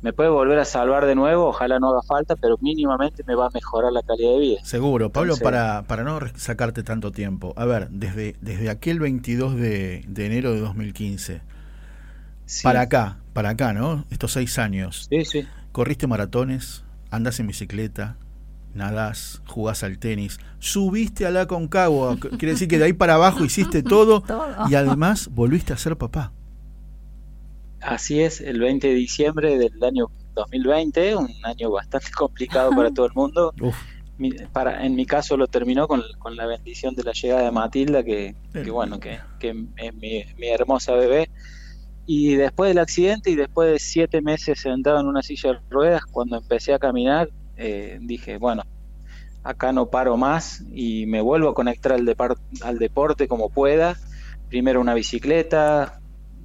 [0.00, 3.46] me puede volver a salvar de nuevo, ojalá no haga falta, pero mínimamente me va
[3.46, 4.64] a mejorar la calidad de vida.
[4.64, 7.52] Seguro, Pablo, Entonces- para, para no sacarte tanto tiempo.
[7.56, 11.40] A ver, desde, desde aquel 22 de, de enero de 2015,
[12.46, 12.64] Sí.
[12.64, 14.04] para acá, para acá, ¿no?
[14.10, 15.46] Estos seis años, Sí, sí.
[15.70, 18.16] corriste maratones, andas en bicicleta,
[18.74, 23.44] nadás, jugás al tenis, subiste a la Concagua, quiere decir que de ahí para abajo
[23.44, 24.54] hiciste todo, Todo.
[24.70, 26.32] y además volviste a ser papá.
[27.80, 33.06] Así es, el 20 de diciembre del año 2020, un año bastante complicado para todo
[33.06, 33.52] el mundo.
[33.60, 33.76] Uf,
[34.18, 37.50] Mi- para, en mi caso lo terminó con, con la bendición de la llegada de
[37.50, 41.28] Matilda, que, que bueno, que, que es mi, mi hermosa bebé.
[42.06, 46.02] Y después del accidente y después de siete meses sentado en una silla de ruedas,
[46.04, 47.30] cuando empecé a caminar,
[47.64, 48.64] eh, dije, bueno,
[49.44, 52.16] acá no paro más y me vuelvo a conectar al,
[52.62, 53.96] al deporte como pueda.
[54.48, 56.00] Primero una bicicleta,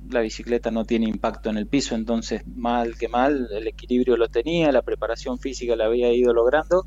[0.09, 4.27] la bicicleta no tiene impacto en el piso, entonces mal que mal, el equilibrio lo
[4.27, 6.85] tenía, la preparación física la había ido logrando.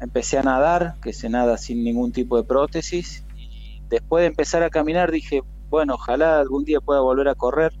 [0.00, 4.62] Empecé a nadar, que se nada sin ningún tipo de prótesis, y después de empezar
[4.62, 7.72] a caminar dije, bueno, ojalá algún día pueda volver a correr.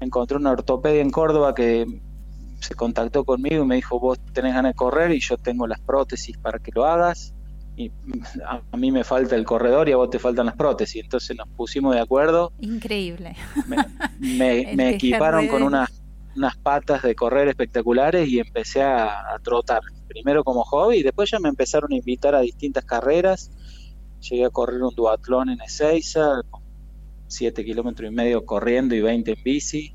[0.00, 2.00] Encontré una ortopedia en Córdoba que
[2.60, 5.80] se contactó conmigo y me dijo, vos tenés ganas de correr y yo tengo las
[5.80, 7.34] prótesis para que lo hagas.
[7.76, 7.92] Y
[8.44, 11.02] a, a mí me falta el corredor y a vos te faltan las prótesis.
[11.04, 13.36] Entonces nos pusimos de acuerdo Increíble.
[13.68, 13.76] me,
[14.18, 16.02] me- El me tejer equiparon con unas,
[16.34, 19.82] unas patas de correr espectaculares y empecé a, a trotar.
[20.08, 23.50] Primero como hobby y después ya me empezaron a invitar a distintas carreras.
[24.28, 26.62] Llegué a correr un duatlón en Ezeiza, con
[27.28, 29.94] 7 kilómetros y medio corriendo y 20 en bici.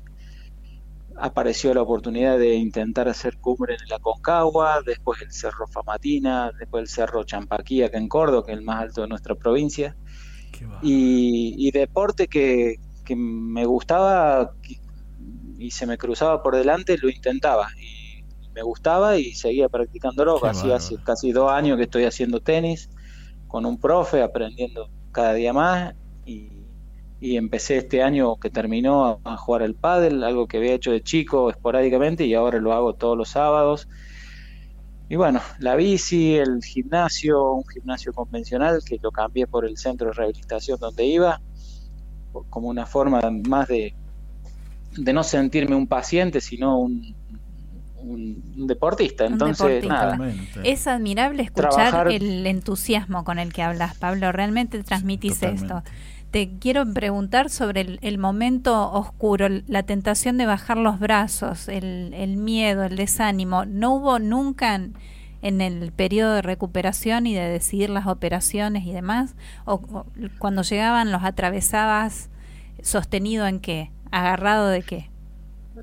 [1.16, 6.82] Apareció la oportunidad de intentar hacer cumbre en la Concagua, después el Cerro Famatina, después
[6.82, 9.96] el Cerro Champaquí acá en Córdoba, que es el más alto de nuestra provincia
[10.82, 14.54] y, y deporte que, que me gustaba
[15.58, 20.40] y se me cruzaba por delante, lo intentaba y me gustaba y seguía practicándolo.
[20.40, 20.76] Qué Así bárbaro.
[20.76, 22.90] hace casi dos años que estoy haciendo tenis
[23.46, 25.94] con un profe, aprendiendo cada día más
[27.24, 31.02] y, empecé este año que terminó a, jugar al pádel, algo que había hecho de
[31.02, 33.88] chico esporádicamente y ahora lo hago todos los sábados.
[35.08, 40.08] Y bueno, la bici, el gimnasio, un gimnasio convencional que lo cambié por el centro
[40.08, 41.40] de rehabilitación donde iba,
[42.50, 43.94] como una forma más de,
[44.96, 47.14] de no sentirme un paciente, sino un,
[48.66, 49.24] deportista.
[49.24, 49.94] Un Entonces, deportista.
[49.94, 50.70] nada, Totalmente.
[50.70, 54.30] Es admirable escuchar Trabajar- el entusiasmo con el que hablas, Pablo.
[54.30, 55.64] Realmente transmitís Totalmente.
[55.64, 55.82] esto.
[56.34, 62.82] Te quiero preguntar sobre el, momento oscuro, la tentación de bajar los brazos, el, miedo,
[62.82, 63.66] el desánimo.
[63.66, 69.36] ¿No hubo nunca en, el periodo de recuperación y de decidir las operaciones y demás?
[69.64, 70.06] ¿O, o
[70.40, 72.30] cuando llegaban los atravesabas
[72.82, 73.92] sostenido en qué?
[74.10, 75.10] ¿Agarrado de qué?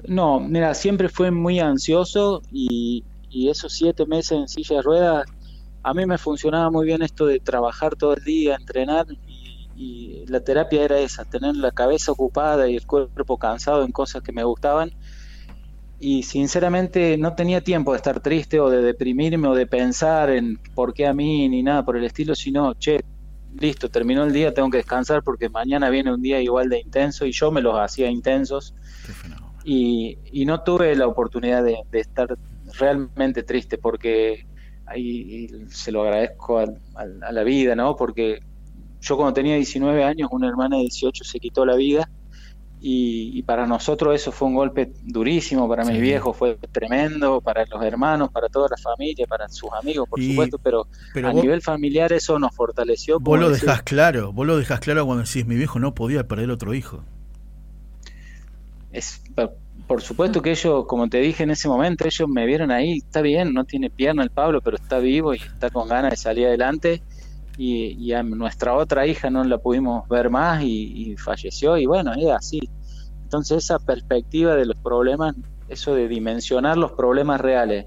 [0.05, 5.25] No, mira, siempre fue muy ansioso y, y esos siete meses en silla de ruedas,
[5.83, 9.05] a mí me funcionaba muy bien esto de trabajar todo el día, entrenar
[9.81, 14.21] y, la terapia era esa, tener la cabeza ocupada y el cuerpo cansado en cosas
[14.21, 14.91] que me gustaban.
[15.99, 20.57] Y sinceramente no tenía tiempo de estar triste o de deprimirme o de pensar en
[20.73, 22.99] por qué a mí ni nada por el estilo, sino, che,
[23.59, 27.25] listo, terminó el día, tengo que descansar porque mañana viene un día igual de intenso
[27.25, 28.73] y yo me los hacía intensos.
[29.63, 32.35] Y, y no tuve la oportunidad de, de estar
[32.79, 34.45] realmente triste porque
[34.85, 37.95] ahí se lo agradezco al- a, la vida, ¿no?
[37.95, 38.39] Porque
[39.01, 42.09] yo cuando tenía 19 años, una hermana de 18 se quitó la vida
[42.83, 46.01] y, y para nosotros eso fue un golpe durísimo, para mis Sí.
[46.01, 50.29] viejos fue tremendo, para los hermanos, para toda la familia, para sus amigos, por Y-
[50.31, 53.19] supuesto, pero, Pero a vos, nivel familiar eso nos fortaleció.
[53.19, 56.27] vos lo decir, dejás claro, vos lo dejás claro cuando decís mi viejo no podía
[56.27, 57.03] perder otro hijo.
[58.91, 59.21] Es,
[59.87, 63.21] por supuesto que ellos, como te dije en ese momento, ellos me vieron ahí, está
[63.21, 66.47] bien, no tiene pierna el Pablo, pero está vivo y está con ganas de salir
[66.47, 67.01] adelante.
[67.57, 71.85] Y, y a nuestra otra hija no la pudimos ver más y, y falleció y
[71.85, 72.59] bueno, es así.
[73.23, 75.35] Entonces esa perspectiva de los problemas,
[75.67, 77.85] eso de dimensionar los problemas reales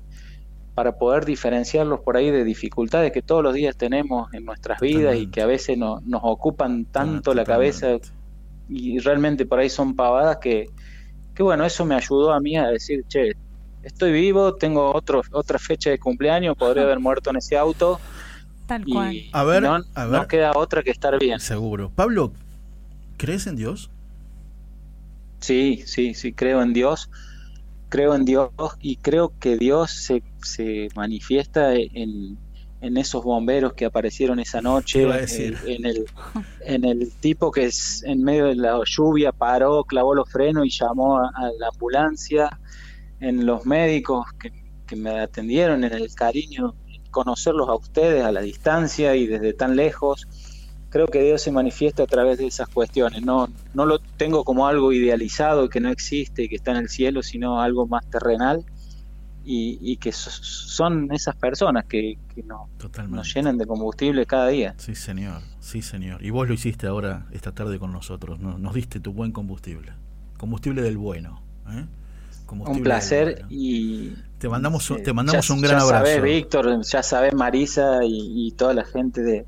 [0.74, 5.16] para poder diferenciarlos por ahí de dificultades que todos los días tenemos en nuestras vidas
[5.16, 7.96] y que a veces no- nos ocupan tanto la cabeza
[8.68, 10.66] y realmente por ahí son pavadas que,
[11.34, 13.32] que bueno, eso me ayudó a mí a decir, che,
[13.82, 17.98] estoy vivo, tengo otro, otra fecha de cumpleaños, podría haber muerto en ese auto
[18.66, 19.14] Tal cual.
[19.14, 20.26] y A ver, no, a no ver.
[20.26, 21.38] queda otra que estar bien.
[21.40, 21.90] Seguro.
[21.94, 22.32] Pablo,
[23.16, 23.90] ¿crees en Dios?
[25.40, 27.10] Sí, sí, sí, creo en Dios,
[27.90, 28.50] creo en Dios
[28.80, 32.38] y creo que Dios se, se manifiesta en,
[32.80, 35.58] en esos bomberos que aparecieron esa noche, Te iba a decir.
[35.66, 36.04] eh, en, el,
[36.62, 40.70] en el tipo que es, en medio de la lluvia paró, clavó los frenos y
[40.70, 42.58] llamó a, a la ambulancia,
[43.20, 44.50] en los médicos que,
[44.86, 46.74] que me atendieron, en el cariño,
[47.14, 50.26] conocerlos a ustedes a la distancia y desde tan lejos
[50.90, 53.22] creo que Dios se manifiesta a través de esas cuestiones.
[53.22, 56.88] No, no lo tengo como algo idealizado que no existe y que está en el
[56.88, 58.64] cielo, sino algo más terrenal
[59.44, 62.68] y, y que so- son esas personas que, que no-
[63.08, 64.74] nos llenan de combustible cada día.
[64.78, 65.42] Sí, señor.
[65.60, 66.22] Sí, señor.
[66.24, 68.38] Y vos lo hiciste ahora, esta tarde con nosotros.
[68.38, 69.92] Nos, nos diste tu buen combustible.
[70.38, 71.42] Combustible del bueno.
[71.70, 71.86] ¿eh?
[72.46, 73.46] Combustible Un placer bueno.
[73.50, 76.04] y Te mandamos, un- te mandamos ya- un gran ya abrazo.
[76.06, 79.46] sabés, Víctor, ya sabés Marisa y, y toda la gente de,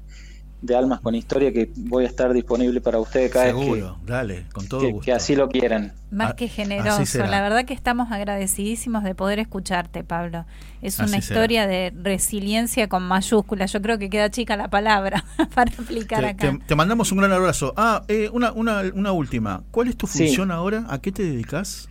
[0.62, 4.46] de Almas con Historia que voy a estar disponible para ustedes cada vez Seguro, dale,
[4.54, 5.04] con todo que, gusto.
[5.04, 5.92] que así lo quieran.
[6.10, 7.18] Más Ah, que generoso.
[7.26, 10.46] La verdad que estamos agradecidísimos de poder escucharte, Pablo.
[10.80, 11.40] Es una Así será.
[11.40, 13.70] historia de resiliencia con mayúsculas.
[13.72, 16.50] Yo creo que queda chica la palabra para aplicar Te, acá.
[16.52, 17.74] te- te mandamos un gran abrazo.
[17.76, 19.62] Ah, eh, una, una, una última.
[19.70, 20.20] ¿Cuál es tu Sí.
[20.24, 20.86] función ahora?
[20.88, 21.88] ¿A qué te dedicas?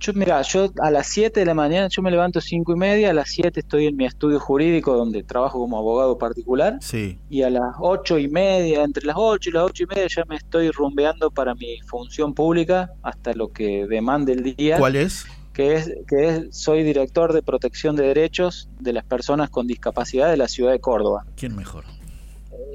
[0.00, 3.10] Yo, mira, yo a las 7 de la mañana, yo me levanto 5 y media,
[3.10, 7.18] a las 7 estoy en mi estudio jurídico donde trabajo como abogado particular Sí.
[7.28, 10.24] y a las 8 y media, entre las 8 y las 8 y media ya
[10.26, 15.26] me estoy rumbeando para mi función pública hasta lo que demande el día, ¿Cuál es?
[15.52, 20.30] que es que es soy director de protección de derechos de las personas con discapacidad
[20.30, 21.26] de la ciudad de Córdoba.
[21.36, 21.84] ¿Quién mejor?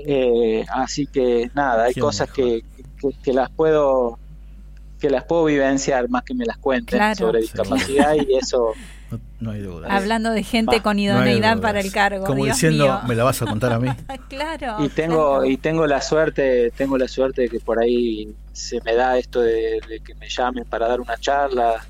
[0.05, 2.63] Eh, así que nada, hay cosas que,
[3.01, 4.19] que, que las puedo
[4.99, 7.15] que las puedo vivenciar más que me las cuenten Claro.
[7.15, 7.47] sobre Sí.
[7.51, 8.71] discapacidad y eso
[9.11, 9.87] No, no hay duda.
[9.95, 12.25] Hablando de gente Va, con idoneidad para el cargo.
[12.25, 12.99] Como Dios diciendo, mío.
[13.07, 13.87] me la vas a contar a mí.
[14.29, 14.83] claro.
[14.83, 15.45] y tengo claro.
[15.45, 19.41] y tengo la suerte tengo la suerte de que por ahí se me da esto
[19.41, 21.85] de, de que me llamen para dar una charla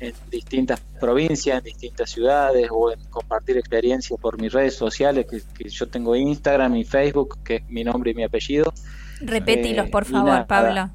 [0.00, 5.40] en distintas provincias en distintas ciudades o en compartir experiencias por mis redes sociales que,
[5.56, 8.72] que yo tengo Instagram y Facebook que es mi nombre y mi apellido
[9.20, 10.46] Repetilos, eh, por favor, nada.
[10.46, 10.90] Pablo.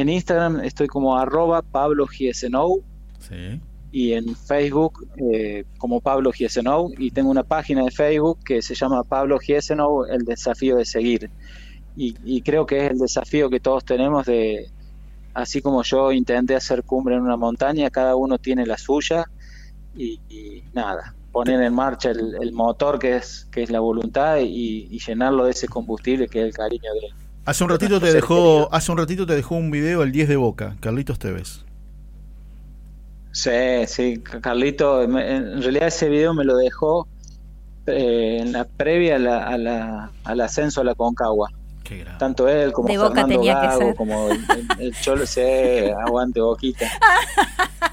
[0.00, 2.82] En Instagram estoy como arroba Pablo Giesenow
[3.18, 3.60] Sí.
[3.90, 8.74] y en Facebook eh, como Pablo Giesenow y tengo una página de Facebook que se
[8.74, 11.30] llama Pablo Giesenow, el desafío de seguir.
[11.96, 14.70] Y, y creo que es el desafío que todos tenemos de,
[15.34, 19.24] así como yo intenté hacer cumbre en una montaña, cada uno tiene la suya
[19.96, 24.36] y, y nada, poner en marcha el, el motor que es, que es la voluntad
[24.38, 28.12] y, y llenarlo de ese combustible que es el cariño de, Hace un ratito te
[28.12, 28.68] dejó, querido.
[28.74, 31.64] hace un ratito te dejó un video el 10 de Boca, Carlitos Tevez.
[33.32, 33.50] Sí,
[33.86, 37.06] sí, Carlito, me- en realidad ese video me lo dejó
[37.86, 41.48] eh, en la previa a la- a la- al ascenso a la Concagua.
[41.84, 42.18] Qué grande.
[42.18, 43.94] Tanto él como De Boca Fernando tenía que Gago, ser.
[43.94, 45.40] como el, el- el Cholo, sí,
[46.06, 46.86] aguante Boquita.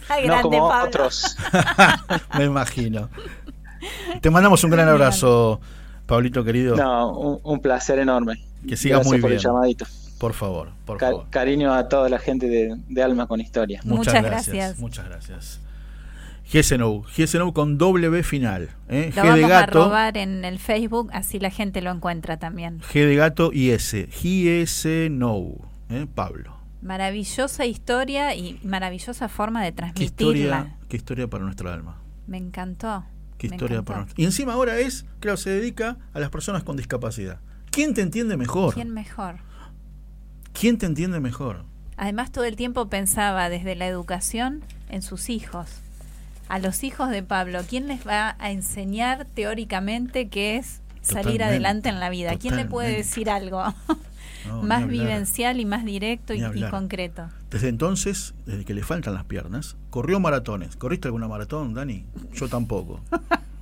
[0.09, 0.87] No grande, como Pablo.
[0.89, 1.37] otros.
[2.37, 3.09] Me imagino.
[4.21, 5.59] Te mandamos un gran abrazo,
[6.05, 6.75] Pablito querido.
[6.75, 8.35] No, un, un placer enorme.
[8.65, 9.37] Que Gracias muy por bien.
[9.39, 9.85] el llamadito.
[10.17, 11.27] Por favor, por favor.
[11.29, 13.81] cariño a toda la gente de, de Alma con Historia.
[13.83, 14.79] Muchas gracias.
[14.79, 15.61] Muchas gracias.
[16.45, 18.69] Gesenow, Gesenow con W final.
[18.87, 19.11] ¿eh?
[19.15, 22.37] Lo G de vamos a gato, robar en el Facebook, así la gente lo encuentra
[22.37, 22.81] también.
[22.81, 24.07] G de gato y S.
[24.11, 25.57] Gesenow,
[25.89, 26.05] ¿eh?
[26.13, 26.55] Pablo.
[26.81, 30.33] Maravillosa historia y maravillosa forma de Qué transmitirla.
[30.33, 31.99] historia, qué historia para nuestra alma.
[32.27, 33.03] Me encantó.
[33.39, 33.85] Qué me historia encantó.
[33.87, 37.39] para nuestra- Y encima ahora es, claro, se dedica a las personas con discapacidad.
[37.75, 38.73] ¿Quién te entiende mejor?
[38.73, 39.35] ¿Quién mejor?
[40.57, 41.65] ¿Quién te entiende mejor?
[41.97, 45.67] Además, todo el tiempo pensaba desde la educación en sus hijos.
[46.47, 51.43] A los hijos de Pablo, ¿quién les va a enseñar teóricamente qué es salir Totalmente,
[51.43, 52.37] adelante en la vida?
[52.37, 53.61] ¿Quién le puede decir algo
[54.47, 57.27] No, más vivencial y más directo y, y concreto?
[57.51, 60.77] Desde entonces, desde que le faltan las piernas, corrió maratones.
[60.77, 62.05] ¿Corriste alguna maratón, Dani?
[62.31, 63.01] Yo tampoco.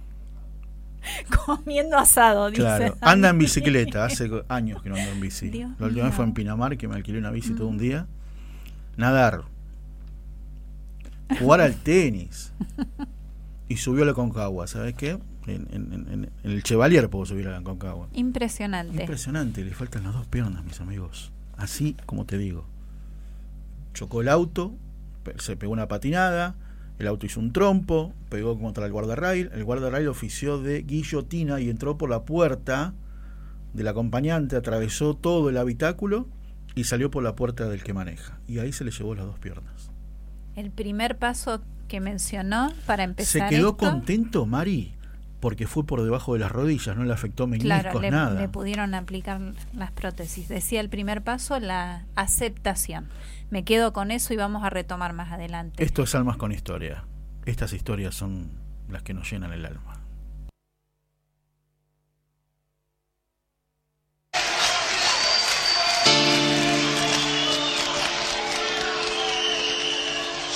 [1.46, 2.62] Comiendo asado, dice.
[2.62, 5.50] Claro, anda en bicicleta, hace años que no ando en bici.
[5.50, 8.08] Dios La última vez fue en Pinamar, que me alquilé una bici todo un día.
[8.98, 9.44] Nadar.
[11.40, 12.54] Jugar al tenis.
[13.68, 15.18] Y subió a la Concagua, ¿sabes qué?
[15.48, 18.08] En, en- en- en el Chevalier puedo subir a la Concagua.
[18.14, 19.02] Impresionante.
[19.02, 21.32] Impresionante, le faltan las dos piernas, mis amigos.
[21.58, 22.66] Así como te digo.
[23.94, 24.74] Chocó el auto,
[25.38, 26.56] se pegó una patinada,
[27.00, 31.70] el auto hizo un trompo, pegó contra el guardarrail, el guardarrail ofició de guillotina y
[31.70, 32.94] entró por la puerta
[33.74, 36.28] del acompañante, atravesó todo el habitáculo
[36.76, 38.40] y salió por la puerta del que maneja.
[38.48, 39.92] Y ahí se le llevó las dos piernas.
[40.56, 43.50] El primer paso que mencionó para empezar.
[43.50, 44.94] Se quedó esto, contento, Mari,
[45.44, 48.40] porque fue por debajo de las rodillas, no le afectó meniscos, Claro, le, nada.
[48.40, 49.42] le pudieron aplicar
[49.74, 50.48] las prótesis.
[50.48, 53.10] Decía el primer paso, la aceptación.
[53.50, 55.84] Me quedo con eso y vamos a retomar más adelante.
[55.84, 57.04] Esto es Almas con Historia.
[57.46, 58.52] Estas historias son
[58.88, 60.00] las que nos llenan el alma.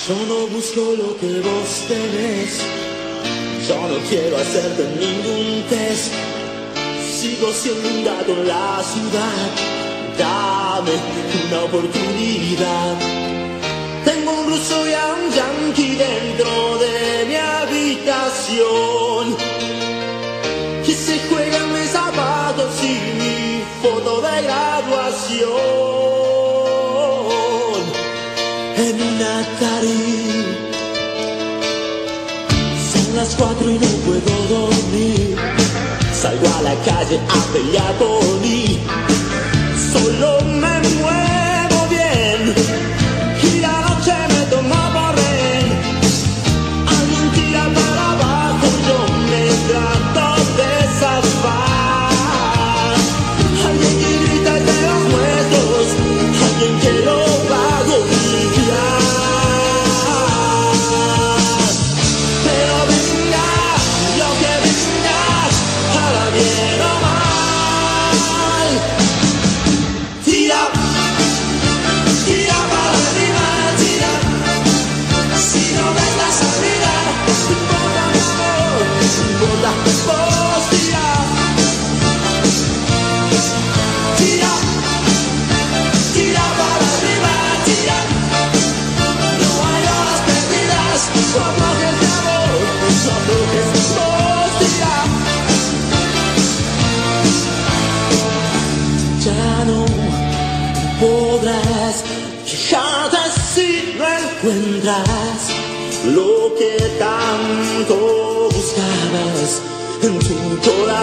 [0.08, 2.87] Yo no busco lo que vos tenés.
[3.68, 6.10] Yo no quiero hacerte ningún test.
[7.20, 9.46] Sigo siendo un gato en la ciudad.
[10.18, 10.92] Dame
[11.48, 12.96] una oportunidad.
[14.06, 19.17] Tengo un ruso y a un yankee dentro de mi habitación.
[36.88, 38.38] Calle a pelear por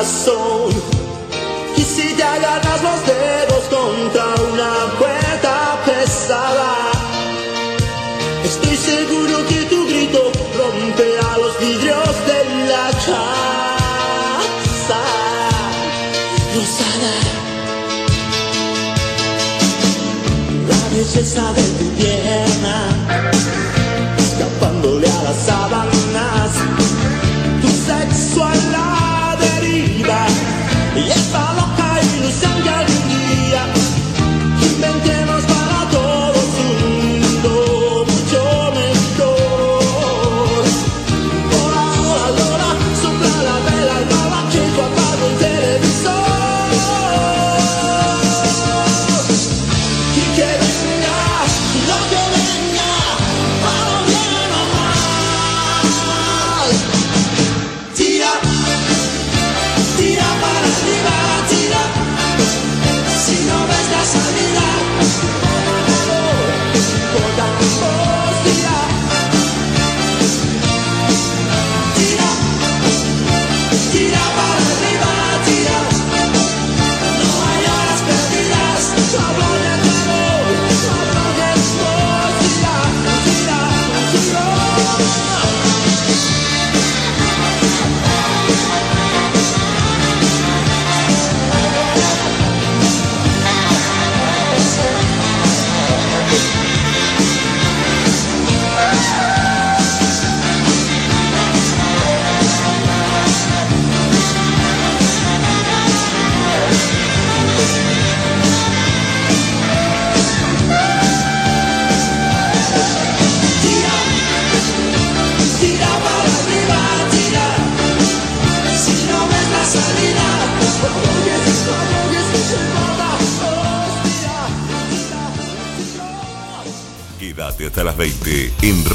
[0.05, 0.73] corazón.
[1.75, 4.24] Y si te agarras los dedos contra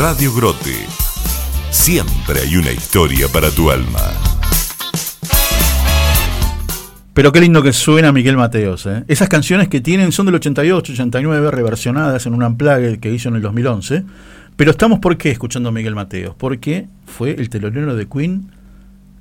[0.01, 0.87] Radio Grote.
[1.71, 4.01] Siempre hay una historia para tu alma.
[7.13, 8.87] Pero qué lindo que suena Miguel Mateos.
[8.87, 9.05] ¿eh?
[9.09, 13.37] Esas canciones que tienen son del 88, 89, reversionadas en un unplugged que hizo en
[13.37, 14.05] el 2011.
[14.57, 16.35] Pero estamos, ¿por qué escuchando a Miguel Mateos?
[16.35, 18.53] Porque fue el telonero de Queen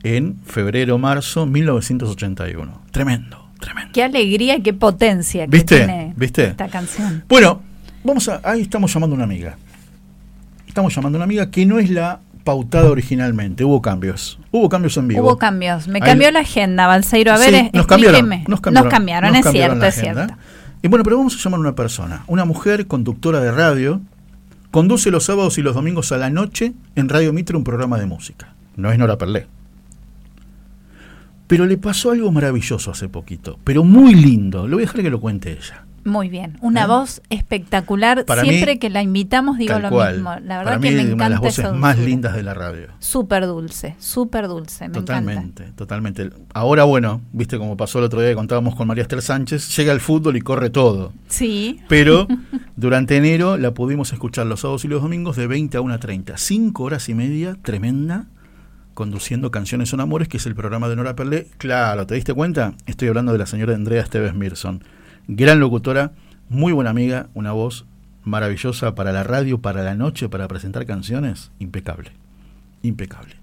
[0.03, 2.83] en febrero-marzo 1981.
[2.91, 3.91] Tremendo, Tremendo.
[3.91, 5.75] Qué alegría y qué potencia que ¿Viste?
[5.75, 6.45] tiene ¿Viste?
[6.45, 7.25] esta canción.
[7.27, 7.63] Bueno,
[8.01, 8.39] vamos a.
[8.45, 9.57] Ahí estamos llamando a una amiga.
[10.69, 13.65] Estamos llamando a una amiga que no es la pautada originalmente.
[13.65, 14.39] Hubo cambios.
[14.51, 15.21] Hubo cambios en vivo.
[15.23, 15.87] Hubo cambios.
[15.87, 17.33] Me Ahí- cambió la agenda, Balseiro.
[17.33, 20.25] A ver, Sí, es- nos cambiaron, nos cambiaron, es nos cambiaron cierto, la es agenda.
[20.27, 20.43] cierto.
[20.81, 23.99] Y bueno, pero vamos a llamar a una persona, una mujer conductora de radio,
[24.71, 28.05] conduce los sábados y los domingos a la noche en Radio Mitre un programa de
[28.05, 28.53] música.
[28.77, 29.47] No es Nora Perlé.
[31.47, 34.67] Pero le pasó algo maravilloso hace poquito, pero muy lindo.
[34.67, 35.83] Lo voy a dejar que lo cuente ella.
[36.09, 36.57] Muy bien.
[36.61, 36.87] Una ¿Eh?
[36.87, 38.25] voz espectacular.
[38.25, 40.15] Para Siempre mí, que la invitamos digo lo cual.
[40.15, 40.31] mismo.
[40.31, 42.43] La Para verdad mí que me es una de las encanta voces más lindas de
[42.43, 42.87] la radio.
[42.99, 44.89] Súper dulce, súper dulce.
[44.89, 45.13] Me encanta.
[45.13, 46.29] Totalmente, totalmente.
[46.53, 49.91] Ahora, bueno, viste como pasó el otro día que contábamos con María Esther Sánchez, llega
[49.91, 51.13] al fútbol y corre todo.
[51.27, 51.79] Sí.
[51.87, 52.27] Pero
[52.75, 56.37] durante enero la pudimos escuchar los sábados y los domingos de 20 a 1.30.
[56.37, 58.25] Cinco horas y media, tremenda,
[58.93, 61.47] conduciendo Canciones son Amores, que es el programa de Nora Perlé.
[61.57, 62.73] Claro, ¿te diste cuenta?
[62.85, 64.83] Estoy hablando de la señora Andrea Esteves Mirson.
[65.31, 66.13] Gran locutora,
[66.49, 67.85] muy buena amiga, una voz
[68.23, 71.51] maravillosa para la radio, para la noche, para presentar canciones.
[71.59, 72.11] Impecable,
[72.81, 73.35] impecable.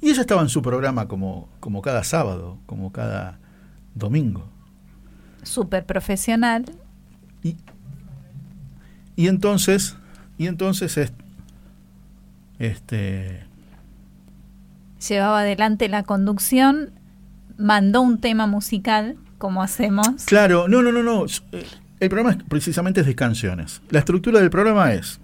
[0.00, 3.38] Y ella estaba en su programa como, como cada sábado, como cada
[3.96, 4.48] domingo.
[5.42, 6.66] Súper profesional.
[7.42, 7.56] Y,
[9.16, 9.96] y entonces,
[10.38, 11.12] y entonces es-
[12.60, 13.42] este
[15.08, 16.90] Llevaba adelante la conducción.
[17.58, 20.08] Mandó un tema musical, como hacemos.
[20.24, 21.26] claro, no, no, no, no.
[21.52, 21.66] eh,
[22.00, 23.82] El programa es- precisamente es de canciones.
[23.90, 25.20] La estructura del programa es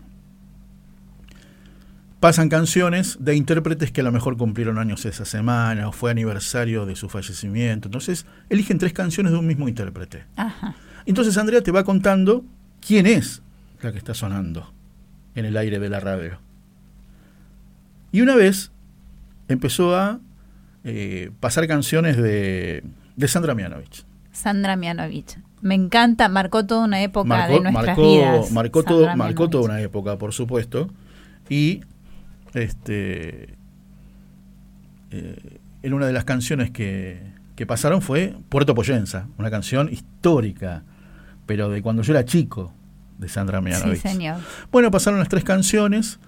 [2.21, 6.85] pasan canciones de intérpretes que a lo mejor cumplieron años esa semana o fue aniversario
[6.85, 7.89] de su fallecimiento.
[7.89, 10.25] Entonces, eligen tres canciones de un mismo intérprete.
[10.37, 10.75] Ajá.
[11.07, 12.45] Entonces Andrea te va contando
[12.87, 13.41] quién es
[13.81, 14.71] la que está sonando
[15.35, 16.39] en el aire de la radio.
[18.13, 18.71] Y una vez
[19.49, 20.21] empezó a
[20.85, 22.85] eh, pasar canciones de,
[23.17, 24.05] de Sandra Mianovich.
[24.33, 25.39] Sandra Mianovich.
[25.63, 28.51] Me encanta, marcó toda una época Marcó, de nuestras marcó, vidas.
[28.53, 30.89] marcó, Sandra todo, marcó toda una época, por supuesto.
[31.49, 31.83] Y
[32.55, 33.55] este
[35.11, 37.23] eh, en una de las canciones que,
[37.57, 40.83] que pasaron fue Puerto Poyenza, una canción histórica,
[41.47, 42.73] pero de cuando yo era chico,
[43.19, 44.01] de Sandra Sí, Mianovich.
[44.01, 44.37] señor.
[44.73, 46.19] Bueno, pasaron las tres canciones,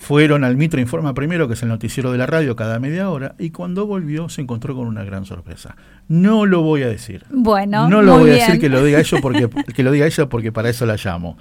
[0.00, 3.34] fueron al Mitre Informa primero, que es el noticiero de la radio, cada media hora,
[3.38, 5.76] y cuando volvió se encontró con una gran sorpresa.
[6.06, 7.24] No lo voy a decir.
[7.30, 10.06] Bueno, No lo muy voy a decir que lo diga ella porque que lo diga
[10.06, 11.36] ella porque para eso la llamo.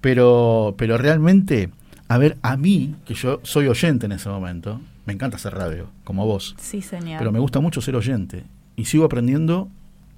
[0.00, 1.70] Pero pero realmente,
[2.08, 5.88] a ver, a mí que yo soy oyente en ese momento, me encanta hacer radio
[6.04, 7.18] como vos, Sí, señor.
[7.18, 8.44] pero me gusta mucho ser oyente
[8.74, 9.68] y sigo aprendiendo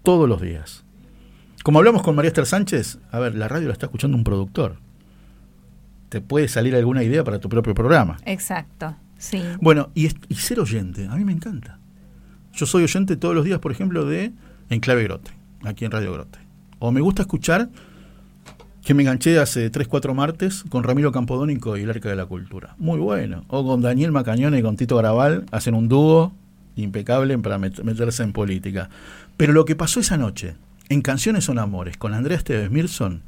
[0.02, 0.84] todos los días.
[1.64, 4.76] Como hablamos con María Esther Sánchez, a ver, la radio la está escuchando un productor.
[6.10, 8.18] Te puede salir alguna idea para tu propio programa.
[8.26, 8.94] Exacto.
[9.16, 9.42] Sí.
[9.60, 11.78] Bueno, y, ser oyente, a mí me encanta.
[12.52, 14.32] Yo soy oyente todos los días, por ejemplo, de
[14.68, 15.30] Enclave Grote,
[15.64, 16.38] aquí en Radio Grote.
[16.78, 17.68] O me gusta escuchar,
[18.84, 22.26] que me enganché hace 3, 4 martes, con Ramiro Campodónico y el Arca de la
[22.26, 22.74] Cultura.
[22.78, 23.44] Muy bueno.
[23.48, 26.32] O con Daniel Macañone y con Tito Garabal, hacen un dúo
[26.76, 28.88] impecable para met- meterse en política.
[29.36, 30.54] Pero lo que pasó esa noche,
[30.88, 33.22] en Canciones son Amores, con Andrea Esteves Mirson,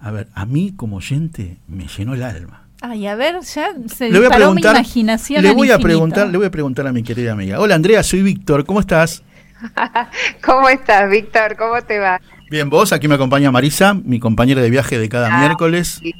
[0.00, 2.62] a ver, a mí como oyente me llenó el alma.
[2.80, 5.42] Ay, a ver, ya se Le voy a disparó mi imaginación.
[5.42, 5.86] le voy a infinito.
[5.86, 7.58] preguntar, le voy a preguntar a mi querida amiga.
[7.58, 9.22] Hola Andrea, soy Víctor, ¿cómo estás?
[10.44, 11.56] ¿Cómo estás, Víctor?
[11.56, 12.20] ¿Cómo te va?
[12.50, 15.98] Bien, vos, aquí me acompaña Marisa, mi compañera de viaje de cada Ah, miércoles.
[16.02, 16.12] Sí,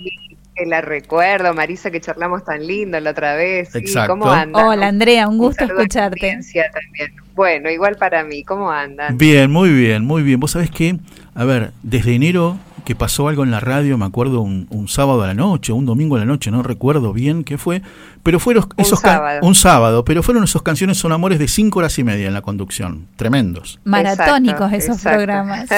[0.56, 3.70] que la recuerdo, Marisa, que charlamos tan lindo la otra vez.
[3.72, 4.12] Sí, Exacto.
[4.18, 4.64] ¿Cómo andan?
[4.64, 6.38] Hola, Andrea, un gusto escucharte.
[6.72, 7.12] también.
[7.34, 9.18] Bueno, igual para mí, ¿cómo andan?
[9.18, 10.40] Bien, muy bien, muy bien.
[10.40, 10.96] Vos sabés que,
[11.34, 15.22] a ver, desde enero que pasó algo en la radio, me acuerdo un, un sábado
[15.22, 17.80] a la noche, un domingo a la noche, no recuerdo bien qué fue,
[18.22, 19.40] pero fueron Un esos ca- sábado.
[19.42, 22.42] un sábado, pero fueron esos canciones son amores de cinco horas y media en la
[22.42, 23.80] conducción, tremendos.
[23.84, 25.16] Maratónicos Exacto, esos exacto.
[25.18, 25.68] programas.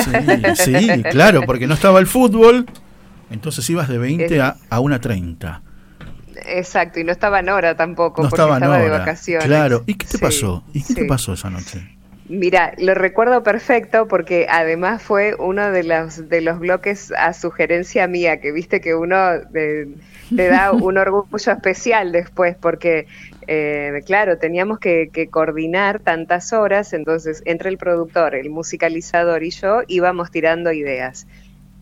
[0.59, 2.67] Sí, sí, claro, porque no estaba el fútbol,
[3.31, 5.61] entonces ibas de 20 a, a 1.30.
[6.49, 8.99] Exacto, y no estaba Nora tampoco, No porque estaba estaba de Nora.
[8.99, 9.47] vacaciones.
[9.47, 10.65] Claro, ¿y qué te Sí, pasó?
[10.73, 11.96] ¿Y qué te pasó esa noche?
[12.29, 18.09] Mira, lo recuerdo perfecto porque además fue uno de los de los bloques a sugerencia
[18.09, 19.17] mía, que viste que uno
[19.53, 23.07] te da un orgullo especial después, porque
[23.47, 29.51] eh, claro, teníamos que, que coordinar tantas horas, entonces entre el productor, el musicalizador y
[29.51, 31.29] yo íbamos tirando ideas.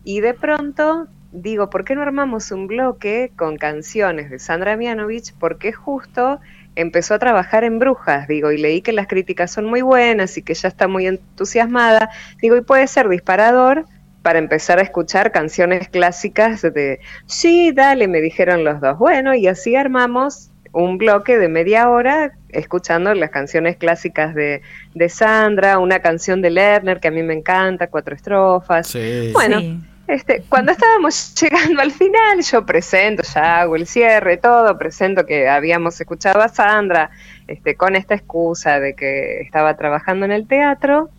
[0.03, 5.33] Y de pronto digo, ¿por qué no armamos un bloque con canciones de Sandra Mianovich?
[5.39, 6.39] Porque justo
[6.75, 10.41] empezó a trabajar en Brujas, digo, y leí que las críticas son muy buenas y
[10.41, 12.09] que ella está muy entusiasmada,
[12.41, 13.85] digo, y puede ser disparador
[14.21, 19.47] para empezar a escuchar canciones clásicas de, sí, dale, me dijeron los dos, bueno, y
[19.47, 24.61] así armamos un bloque de media hora escuchando las canciones clásicas de,
[24.93, 28.87] de Sandra, una canción de Lerner que a mí me encanta, cuatro estrofas.
[28.87, 29.29] Sí.
[29.33, 29.79] Bueno, Sí.
[30.07, 35.47] Este, cuando estábamos llegando al final, yo presento, ya hago el cierre, todo, presento que
[35.47, 37.09] habíamos escuchado a Sandra,
[37.47, 41.09] este, con esta excusa de que estaba trabajando en el teatro.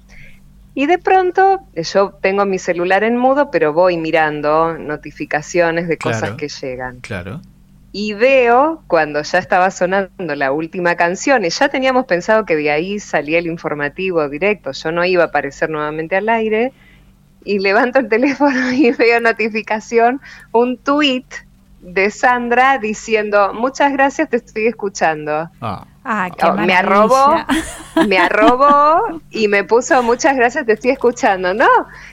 [0.74, 6.20] Y de pronto yo tengo mi celular en mudo, pero voy mirando notificaciones de cosas
[6.20, 6.36] Claro.
[6.36, 7.00] que llegan.
[7.00, 7.40] Claro.
[7.92, 12.70] Y veo cuando ya estaba sonando la última canción, y ya teníamos pensado que de
[12.70, 16.74] ahí salía el informativo directo, yo no iba a aparecer nuevamente al aire,
[17.46, 20.20] y levanto el teléfono y veo notificación,
[20.52, 21.24] un tweet
[21.80, 25.48] de Sandra diciendo, muchas gracias, te estoy escuchando.
[25.60, 27.34] Ah, Ah, qué Oh, me arrobó,
[28.06, 31.66] me arrobó y me puso muchas gracias, te estoy escuchando, ¿no?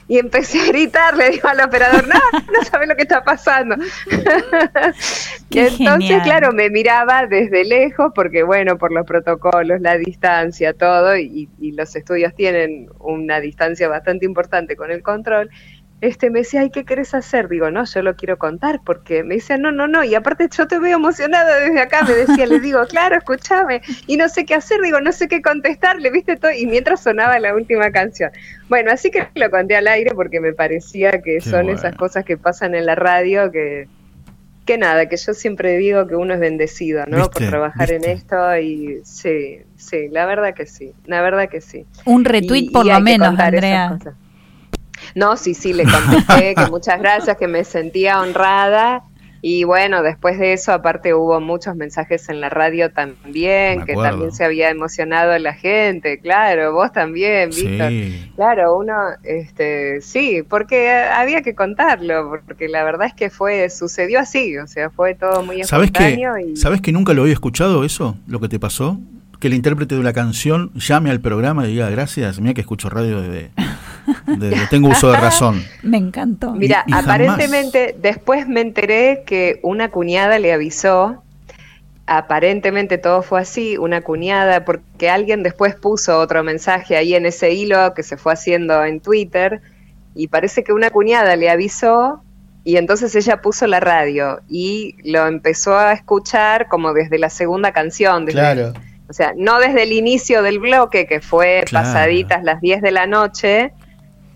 [0.07, 2.19] Y empecé a gritar, le digo al operador, no,
[2.51, 3.75] no sabes lo que está pasando.
[5.51, 6.23] y entonces, genial.
[6.23, 11.73] claro, me miraba desde lejos, porque bueno, por los protocolos, la distancia, todo, y, y
[11.73, 15.51] los estudios tienen una distancia bastante importante con el control.
[16.03, 17.47] Este me decía, ay, ¿qué querés hacer?
[17.47, 20.67] Digo, no, yo lo quiero contar, porque me dice, no, no, no, y aparte yo
[20.67, 24.53] te veo emocionada desde acá, me decía, le digo, claro, escúchame, y no sé qué
[24.55, 28.31] hacer, digo, no sé qué contestarle, viste todo, y mientras sonaba la última canción.
[28.67, 31.71] Bueno, así que lo conté al aire porque me parecía que Qué son bueno.
[31.79, 33.87] esas cosas que pasan en la radio que,
[34.65, 37.29] que nada, que yo siempre digo que uno es bendecido, ¿no?
[37.29, 37.95] Por trabajar ¿Viste?
[38.11, 41.85] en esto y sí, sí, la verdad que sí, la verdad que sí.
[42.05, 43.97] Un retweet Y- por y lo menos, Andrea.
[45.15, 49.03] No, sí, sí, le contesté que muchas gracias, que me sentía honrada.
[49.45, 54.31] Y bueno, después de eso, aparte hubo muchos mensajes en la radio también, que también
[54.31, 57.89] se había emocionado la gente, claro, vos también, Víctor.
[57.89, 58.31] sí.
[58.37, 58.93] Claro, uno,
[59.23, 64.65] este, sí, porque había que contarlo, porque la verdad es que fue, sucedió así, o
[64.65, 68.15] sea, fue todo muy ¿Sabes que, y ¿Sabes que nunca lo había escuchado eso?
[68.27, 68.97] Lo que te pasó.
[69.41, 72.39] Que el intérprete de una canción llame al programa y diga gracias.
[72.39, 73.51] Mira que escucho radio desde,
[74.69, 75.63] tengo uso de razón.
[75.83, 76.51] Me encantó.
[76.53, 81.23] Mira, Y- y jamás- aparentemente después me enteré que una cuñada le avisó,
[82.05, 87.51] aparentemente todo fue así, una cuñada, porque alguien después puso otro mensaje ahí en ese
[87.53, 89.61] hilo que se fue haciendo en Twitter,
[90.15, 92.21] y parece que una cuñada le avisó
[92.65, 97.71] y entonces ella puso la radio y lo empezó a escuchar como desde la segunda
[97.71, 98.73] canción, desde-
[99.09, 101.85] o sea, no desde el inicio del bloque, que fue Claro.
[101.87, 103.73] pasaditas las 10 de la noche,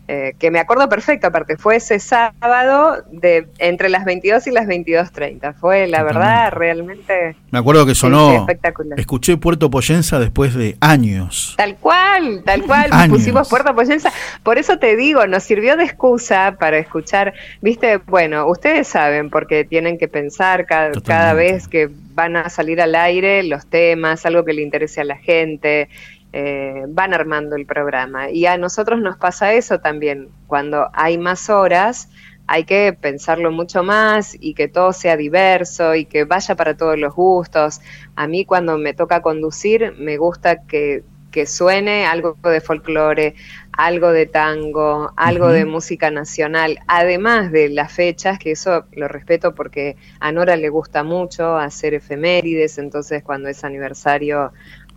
[0.10, 4.66] eh, que me acuerdo perfecto, aparte, fue ese sábado de entre las 22 y las
[4.68, 5.54] 22.30.
[5.56, 8.34] Fue, la verdad, realmente Me acuerdo que sonó.
[8.36, 9.00] espectacular.
[9.00, 11.56] Escuché Puerto Poyensa después de años.
[11.58, 13.18] Tal cual, tal cual, Años.
[13.18, 14.12] pusimos Puerto Poyensa.
[14.44, 19.66] Por eso te digo, nos sirvió de excusa para escuchar, viste, bueno, ustedes saben, porque
[19.66, 21.08] tienen que pensar cada, Totalmente.
[21.10, 25.04] cada vez que van a salir al aire los temas, algo que le interese a
[25.04, 25.90] la gente,
[26.34, 28.30] eh, van armando el programa.
[28.30, 32.10] Y a nosotros nos pasa eso también, cuando hay más horas.
[32.50, 36.98] Hay que pensarlo mucho más y que todo sea diverso y que vaya para todos
[36.98, 37.82] los gustos.
[38.16, 43.36] A mí cuando me toca conducir me gusta que, que suene algo de folclore,
[43.78, 49.54] algo de tango, algo de música nacional, además de las fechas, que eso lo respeto
[49.54, 54.52] porque a Nora le gusta mucho hacer efemérides, entonces cuando es aniversario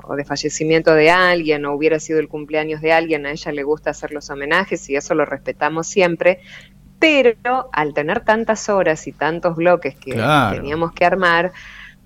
[0.04, 3.62] o de fallecimiento de alguien o hubiera sido el cumpleaños de alguien, a ella le
[3.62, 6.40] gusta hacer los homenajes y eso lo respetamos siempre.
[6.98, 10.56] Pero al tener tantas horas y tantos bloques que Claro.
[10.56, 11.52] teníamos que armar,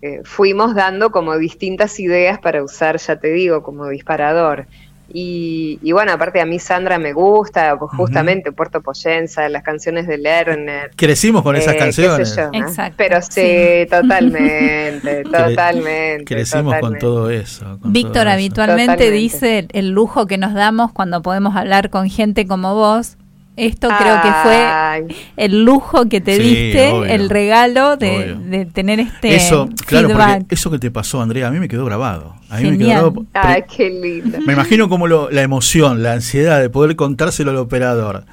[0.02, 4.66] eh, fuimos dando como distintas ideas para usar, ya te digo, como disparador.
[5.12, 10.06] Y, y bueno, aparte a mí Sandra me gusta, pues, justamente Puerto Poyensa, las canciones
[10.06, 10.90] de Lerner.
[10.96, 12.34] Crecimos con esas eh, canciones.
[12.34, 12.58] yo, ¿no?
[12.58, 13.86] Exacto, Pero sí, sí.
[13.90, 16.24] totalmente, totalmente.
[16.24, 17.64] Crecimos con todo eso.
[17.64, 22.46] con todo Víctor habitualmente dice el lujo que nos damos cuando podemos hablar con gente
[22.46, 23.16] como vos.
[23.56, 27.04] Esto creo que fue el lujo que te Sí, diste, obvio.
[27.12, 30.38] el regalo de, tener este Eso, claro, feedback.
[30.40, 32.34] porque eso que te pasó, Andrea, a mí me quedó grabado.
[32.50, 33.24] A mí me quedó grabado.
[33.34, 34.38] ay, qué lindo.
[34.44, 38.24] Me imagino como lo- la emoción, la ansiedad de poder contárselo al operador.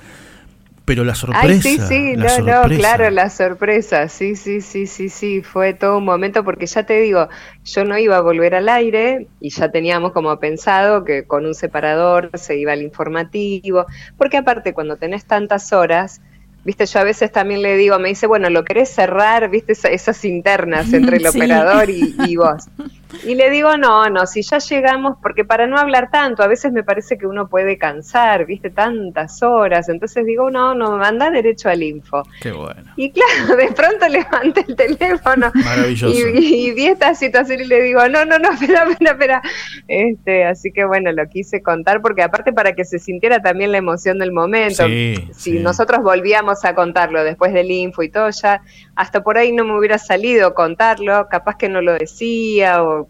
[0.85, 1.41] Pero la sorpresa.
[1.43, 5.73] Ay, sí, sí, la no, no, claro, la sorpresa, sí, sí, sí, sí, sí, fue
[5.73, 7.29] todo un momento porque ya te digo,
[7.63, 11.53] yo no iba a volver al aire y ya teníamos como pensado que con un
[11.55, 13.85] separador se iba al informativo,
[14.17, 16.21] porque aparte cuando tenés tantas horas,
[16.63, 19.49] viste, yo a veces también le digo, me dice, bueno, ¿lo querés cerrar?
[19.49, 21.37] Viste, Esa- esas internas entre el Sí.
[21.37, 22.69] operador y, y vos.
[23.25, 26.71] Y le digo, no, no, si ya llegamos, porque para no hablar tanto, a veces
[26.71, 29.89] me parece que uno puede cansar, viste, tantas horas.
[29.89, 32.23] Entonces digo, no, no, manda derecho al info.
[32.41, 32.91] Qué bueno.
[32.95, 36.13] Y claro, de pronto levanté el teléfono Maravilloso.
[36.13, 39.41] y, y vi esta situación y le digo, no, no, no, espera, espera, espera.
[39.87, 43.77] Este, así que bueno, lo quise contar porque aparte para que se sintiera también la
[43.77, 44.85] emoción del momento.
[44.87, 45.59] Sí, si sí.
[45.59, 48.61] nosotros volvíamos a contarlo después del info y todo, ya
[48.95, 53.00] hasta por ahí no me hubiera salido contarlo, capaz que no lo decía o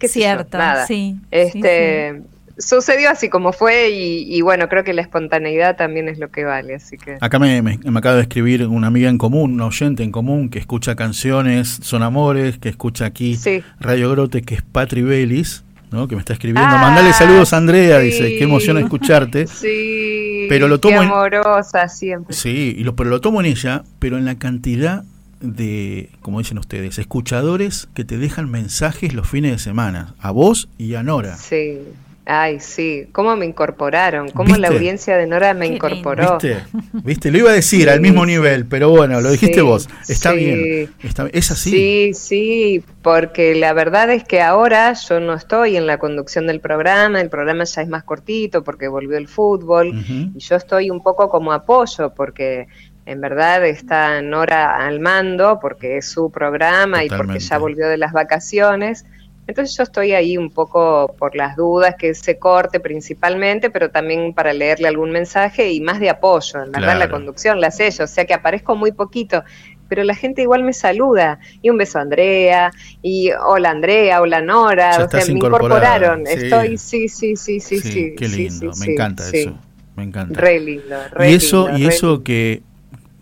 [0.00, 0.86] qué sé yo, Cierto, nada.
[0.86, 1.16] sí.
[1.30, 2.22] Este,
[2.58, 6.44] sucedió así como fue y, y bueno, creo que la espontaneidad también es lo que
[6.44, 9.66] vale, así que Acá me, me- me acaba de escribir una amiga en común, una
[9.66, 13.62] oyente en común que escucha canciones, son amores, que escucha aquí Sí.
[13.78, 16.06] Radio Grote, que es Patri Belis, ¿no?
[16.06, 16.68] que me está escribiendo.
[16.76, 18.06] Ah, Mandale saludos a Andrea, sí.
[18.06, 19.46] dice, qué emoción escucharte.
[19.46, 22.34] sí, Pero lo qué tomo en- amorosa siempre.
[22.36, 25.02] Sí, y lo, pero lo tomo en ella, pero en la cantidad
[25.40, 30.68] de, como dicen ustedes, escuchadores que te dejan mensajes los fines de semana, a vos
[30.78, 31.36] y a Nora.
[31.36, 31.78] Sí.
[32.26, 33.08] Ay, sí.
[33.10, 34.28] ¿Cómo me incorporaron?
[34.30, 36.38] ¿Cómo la audiencia de Nora me incorporó?
[36.38, 36.62] ¿Viste?
[36.92, 37.30] ¿Viste?
[37.32, 39.88] Lo iba a decir al mismo nivel, pero bueno, lo dijiste Sí, vos.
[40.06, 40.36] Está sí.
[40.36, 40.90] bien.
[41.02, 41.70] Está, es así.
[41.70, 46.60] Sí, sí, porque la verdad es que ahora yo no estoy en la conducción del
[46.60, 49.92] programa, el programa ya es más cortito porque volvió el fútbol
[50.34, 52.68] y yo estoy un poco como apoyo porque
[53.10, 57.96] en verdad está Nora al mando porque es su programa y porque ya volvió de
[57.96, 59.04] las vacaciones.
[59.48, 64.32] Entonces yo estoy ahí un poco por las dudas que se corte principalmente, pero también
[64.32, 66.62] para leerle algún mensaje y más de apoyo.
[66.62, 69.42] En verdad la conducción la sé yo, o sea que aparezco muy poquito,
[69.88, 71.40] pero la gente igual me saluda.
[71.62, 72.70] Y un beso a Andrea,
[73.02, 76.26] y hola Andrea, hola Nora, Ya o sea, me incorporaron.
[76.26, 76.32] sí.
[76.32, 78.14] Estoy, sí, sí, sí, sí, sí.
[78.16, 79.58] qué lindo, sí, me encanta eso.
[79.96, 80.40] Me encanta.
[80.40, 82.62] Re lindo, re y eso, lindo, y re eso que,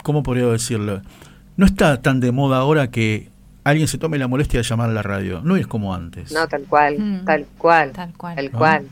[0.08, 1.02] ¿cómo podría decirlo?
[1.58, 3.28] No está tan de moda ahora que
[3.62, 5.42] alguien se tome la molestia de llamar a la radio.
[5.44, 6.32] No es como antes.
[6.32, 7.24] No, tal cual, Mm.
[7.26, 8.36] tal cual, Tal cual.
[8.36, 8.58] tal ¿No?
[8.58, 8.86] cual.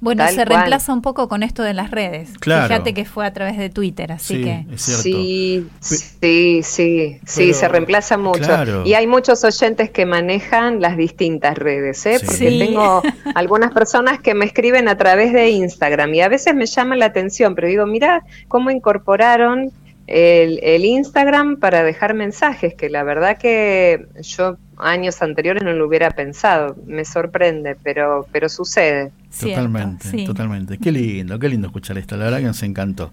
[0.00, 0.48] Bueno, Tal se cual.
[0.48, 2.30] reemplaza un poco con esto de las redes.
[2.38, 2.68] Claro.
[2.68, 5.02] Fíjate que fue a través de Twitter, así sí, que es cierto.
[5.02, 8.38] Sí, sí, sí, sí, se reemplaza mucho.
[8.44, 8.84] claro.
[8.86, 12.20] Y hay muchos oyentes que manejan las distintas redes, ¿eh?
[12.20, 12.26] Sí.
[12.26, 12.58] porque Sí.
[12.60, 13.02] tengo
[13.34, 17.06] algunas personas que me escriben a través de Instagram y a veces me llama la
[17.06, 19.72] atención, pero digo, mira cómo incorporaron
[20.08, 25.86] el, el Instagram para dejar mensajes, que la verdad que yo años anteriores no lo
[25.86, 29.12] hubiera pensado, me sorprende, pero, pero sucede.
[29.30, 30.24] cierto, Totalmente, sí.
[30.24, 30.78] totalmente.
[30.78, 32.16] Qué lindo, qué lindo escuchar esto.
[32.16, 33.12] La verdad que nos encantó.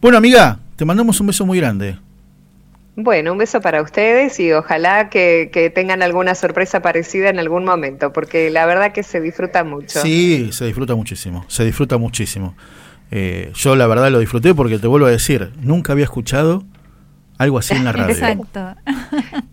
[0.00, 1.98] Bueno, amiga, te mandamos un beso muy grande.
[2.96, 7.64] Bueno, un beso para ustedes y ojalá que, que tengan alguna sorpresa parecida en algún
[7.64, 10.00] momento, porque la verdad que se disfruta mucho.
[10.00, 12.54] Sí, se disfruta muchísimo, se disfruta muchísimo.
[13.16, 16.64] Eh, yo la verdad lo disfruté porque te vuelvo a decir, nunca había escuchado
[17.38, 18.12] algo así en la radio.
[18.12, 18.74] Exacto.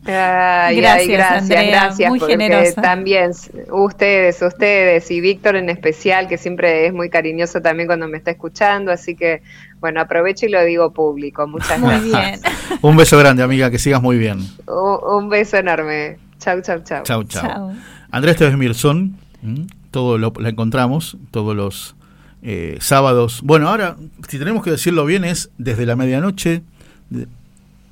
[0.03, 2.81] Ay, ay, Gracias, gracias, Andrea, gracias, muy porque generosa.
[2.81, 3.31] también
[3.71, 8.31] ustedes, ustedes y Víctor en especial, que siempre es muy cariñoso también cuando me está
[8.31, 9.43] escuchando, así que
[9.79, 11.45] bueno, aprovecho y lo digo público.
[11.47, 12.41] Muchas Muy gracias.
[12.41, 12.79] bien.
[12.81, 14.39] Un beso grande, amiga, que sigas muy bien.
[14.67, 16.17] Un, un beso enorme.
[16.39, 17.03] Chau, chau, chau.
[17.03, 17.41] Chau, chau.
[17.43, 17.71] Chau.
[18.09, 19.67] Andrés Tevez Mirzón, ¿m?
[19.91, 21.95] todo lo, la encontramos todos los
[22.41, 23.41] eh, sábados.
[23.43, 26.63] Bueno, ahora, si tenemos que decirlo bien, es desde la medianoche
[27.09, 27.27] de-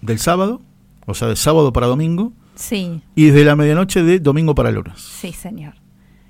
[0.02, 0.62] del sábado,
[1.06, 5.00] o sea, de sábado para domingo, Sí, y desde la medianoche de domingo para lunes.
[5.00, 5.74] sí, señor.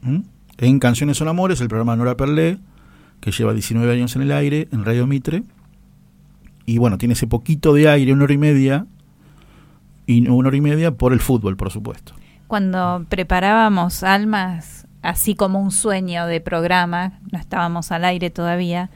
[0.03, 0.23] ¿m?
[0.57, 2.59] En Canciones son Amores, el programa de Nora Perlé,
[3.21, 5.43] que lleva 19 años en el aire, en Radio Mitre.
[6.65, 8.85] Y bueno, tiene ese poquito de aire, una hora y media,
[10.05, 12.13] y una hora y media por el fútbol, por supuesto.
[12.47, 18.89] Cuando preparábamos Almas, así como un sueño de programa, no estábamos al aire todavía,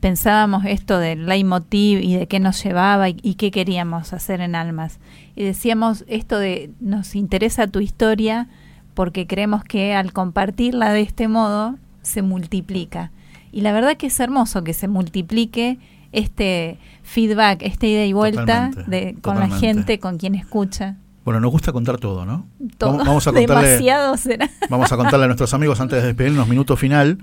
[0.00, 4.54] pensábamos esto del leitmotiv y de qué nos llevaba y, y qué queríamos hacer en
[4.54, 4.98] Almas.
[5.36, 8.48] Y decíamos esto de nos interesa tu historia
[8.94, 13.10] porque creemos que al compartirla de este modo se multiplica.
[13.52, 15.78] Y la verdad que es hermoso que se multiplique
[16.12, 20.96] este feedback, esta ida y vuelta Totalmente, de, con la gente, con quien escucha.
[21.24, 22.46] Bueno, nos gusta contar todo, ¿no?
[22.78, 22.90] Todo.
[22.92, 24.50] Vamos- Vamos a contarle, Demasiado será.
[24.70, 27.18] vamos a contarle a nuestros amigos antes de despedirnos minuto final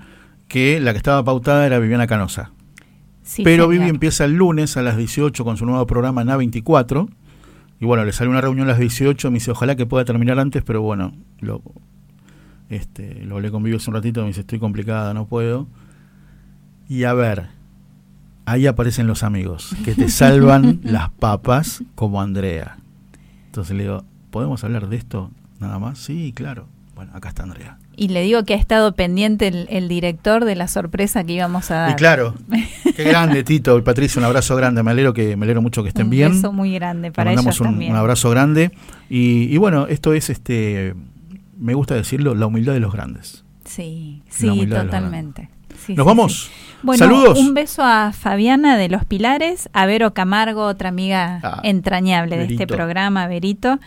[0.46, 2.52] que la que estaba pautada era Viviana Canosa.
[3.22, 3.68] Sí, Pero.
[3.68, 7.08] Vivi empieza el lunes a las 18 con su nuevo programa en A24.
[7.80, 9.30] Y bueno, le salió una reunión a las 18.
[9.30, 11.60] Me dice, ojalá que pueda terminar antes, pero bueno, lo,
[12.70, 14.22] este, lo hablé con Vivi hace un ratito.
[14.22, 15.66] Me dice, estoy complicada, no puedo.
[16.88, 17.48] Y a ver,
[18.46, 22.78] ahí aparecen los amigos que te salvan las papas como Andrea.
[23.58, 25.98] Entonces le digo, ¿podemos hablar de esto nada más?
[25.98, 26.68] Sí, claro.
[26.94, 27.76] Bueno, acá está Andrea.
[27.96, 31.72] Y le digo que ha estado pendiente el, el director de la sorpresa que íbamos
[31.72, 31.90] a dar.
[31.90, 32.34] Y claro,
[32.96, 34.84] qué grande, Tito y Patricia, un abrazo grande.
[34.84, 36.32] Me alegro que me alegro mucho que estén un bien.
[36.34, 37.90] beso muy grande para mandamos ellos un, también.
[37.90, 38.70] un abrazo grande.
[39.10, 40.94] Y, y bueno, esto es este
[41.58, 43.44] me gusta decirlo, la humildad de los grandes.
[43.64, 45.48] Sí, sí, totalmente.
[45.84, 46.44] Sí, ¿Nos sí, vamos?
[46.44, 46.57] sí.
[46.82, 47.38] Bueno, Saludos.
[47.38, 52.44] un beso a Fabiana de Los Pilares, a Vero Camargo, otra amiga Ah, entrañable de
[52.44, 53.78] este programa, Verito,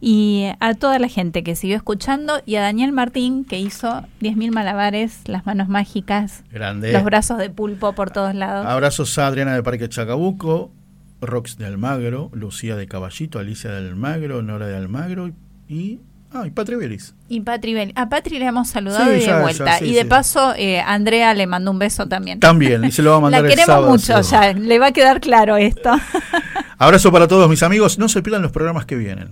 [0.00, 4.50] y a toda la gente que siguió escuchando, y a Daniel Martín, que hizo 10.000
[4.50, 6.92] malabares, las manos mágicas, Grande.
[6.92, 8.66] los brazos de pulpo por todos lados.
[8.66, 10.72] Abrazos a Adriana de Parque Chacabuco,
[11.20, 15.30] Rox de Almagro, Lucía de Caballito, Alicia de Almagro, Nora de Almagro
[15.68, 16.00] y.
[16.32, 17.14] Ah, y Patri Beris.
[17.28, 19.78] Y Patri Bel- A Patri le hemos saludado Sí, y de ya, ya, vuelta.
[19.78, 20.06] sí, y de sí.
[20.08, 22.38] paso, eh, Andrea le mandó un beso también.
[22.38, 24.86] También, y se lo va a mandar La el queremos sábado, mucho ya, le va
[24.86, 25.90] a quedar claro esto.
[26.78, 27.98] Abrazo para todos mis amigos.
[27.98, 29.30] No se pierdan los programas que vienen.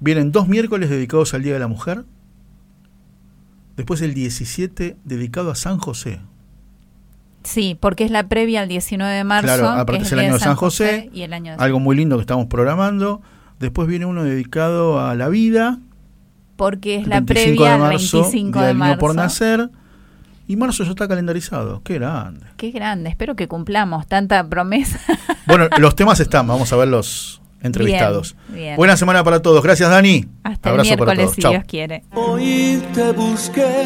[0.00, 2.04] Vienen dos miércoles dedicados al Día de la Mujer.
[3.76, 6.20] Después el 17 dedicado a San José.
[7.44, 9.46] Sí, porque es la previa al 19 de marzo.
[9.46, 11.10] Claro, aparte es el año de San José.
[11.12, 13.22] y el año de Algo muy lindo que estamos programando.
[13.60, 15.78] Después viene uno dedicado a la vida.
[16.56, 18.98] Porque es el la 25 previa al marzo, 25 Día de marzo.
[18.98, 19.70] por nacer.
[20.46, 21.82] Y marzo ya está calendarizado.
[21.84, 22.46] Qué grande.
[22.56, 24.98] Qué grande, espero que cumplamos tanta promesa.
[25.46, 26.46] Bueno, los temas están.
[26.46, 28.36] Vamos a ver los entrevistados.
[28.48, 28.76] Bien, bien.
[28.76, 29.62] Buena semana para todos.
[29.62, 30.26] Gracias, Dani.
[30.42, 31.52] Hasta el Abrazo para miércoles, si Chau.
[31.52, 32.04] Dios quiere.
[32.12, 33.84] Hoy te busqué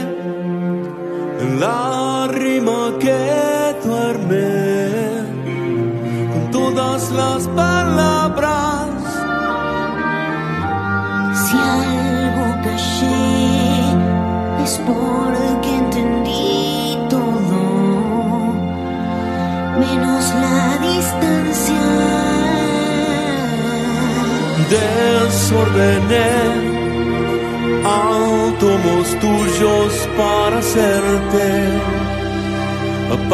[1.40, 5.22] en la rima que duerme
[6.32, 8.81] con todas las palabras.
[11.52, 13.92] Si algo callé
[14.64, 17.60] es porque entendí todo,
[19.78, 21.88] menos la distancia.
[24.72, 26.30] Desordené
[27.84, 32.01] átomos tuyos para hacerte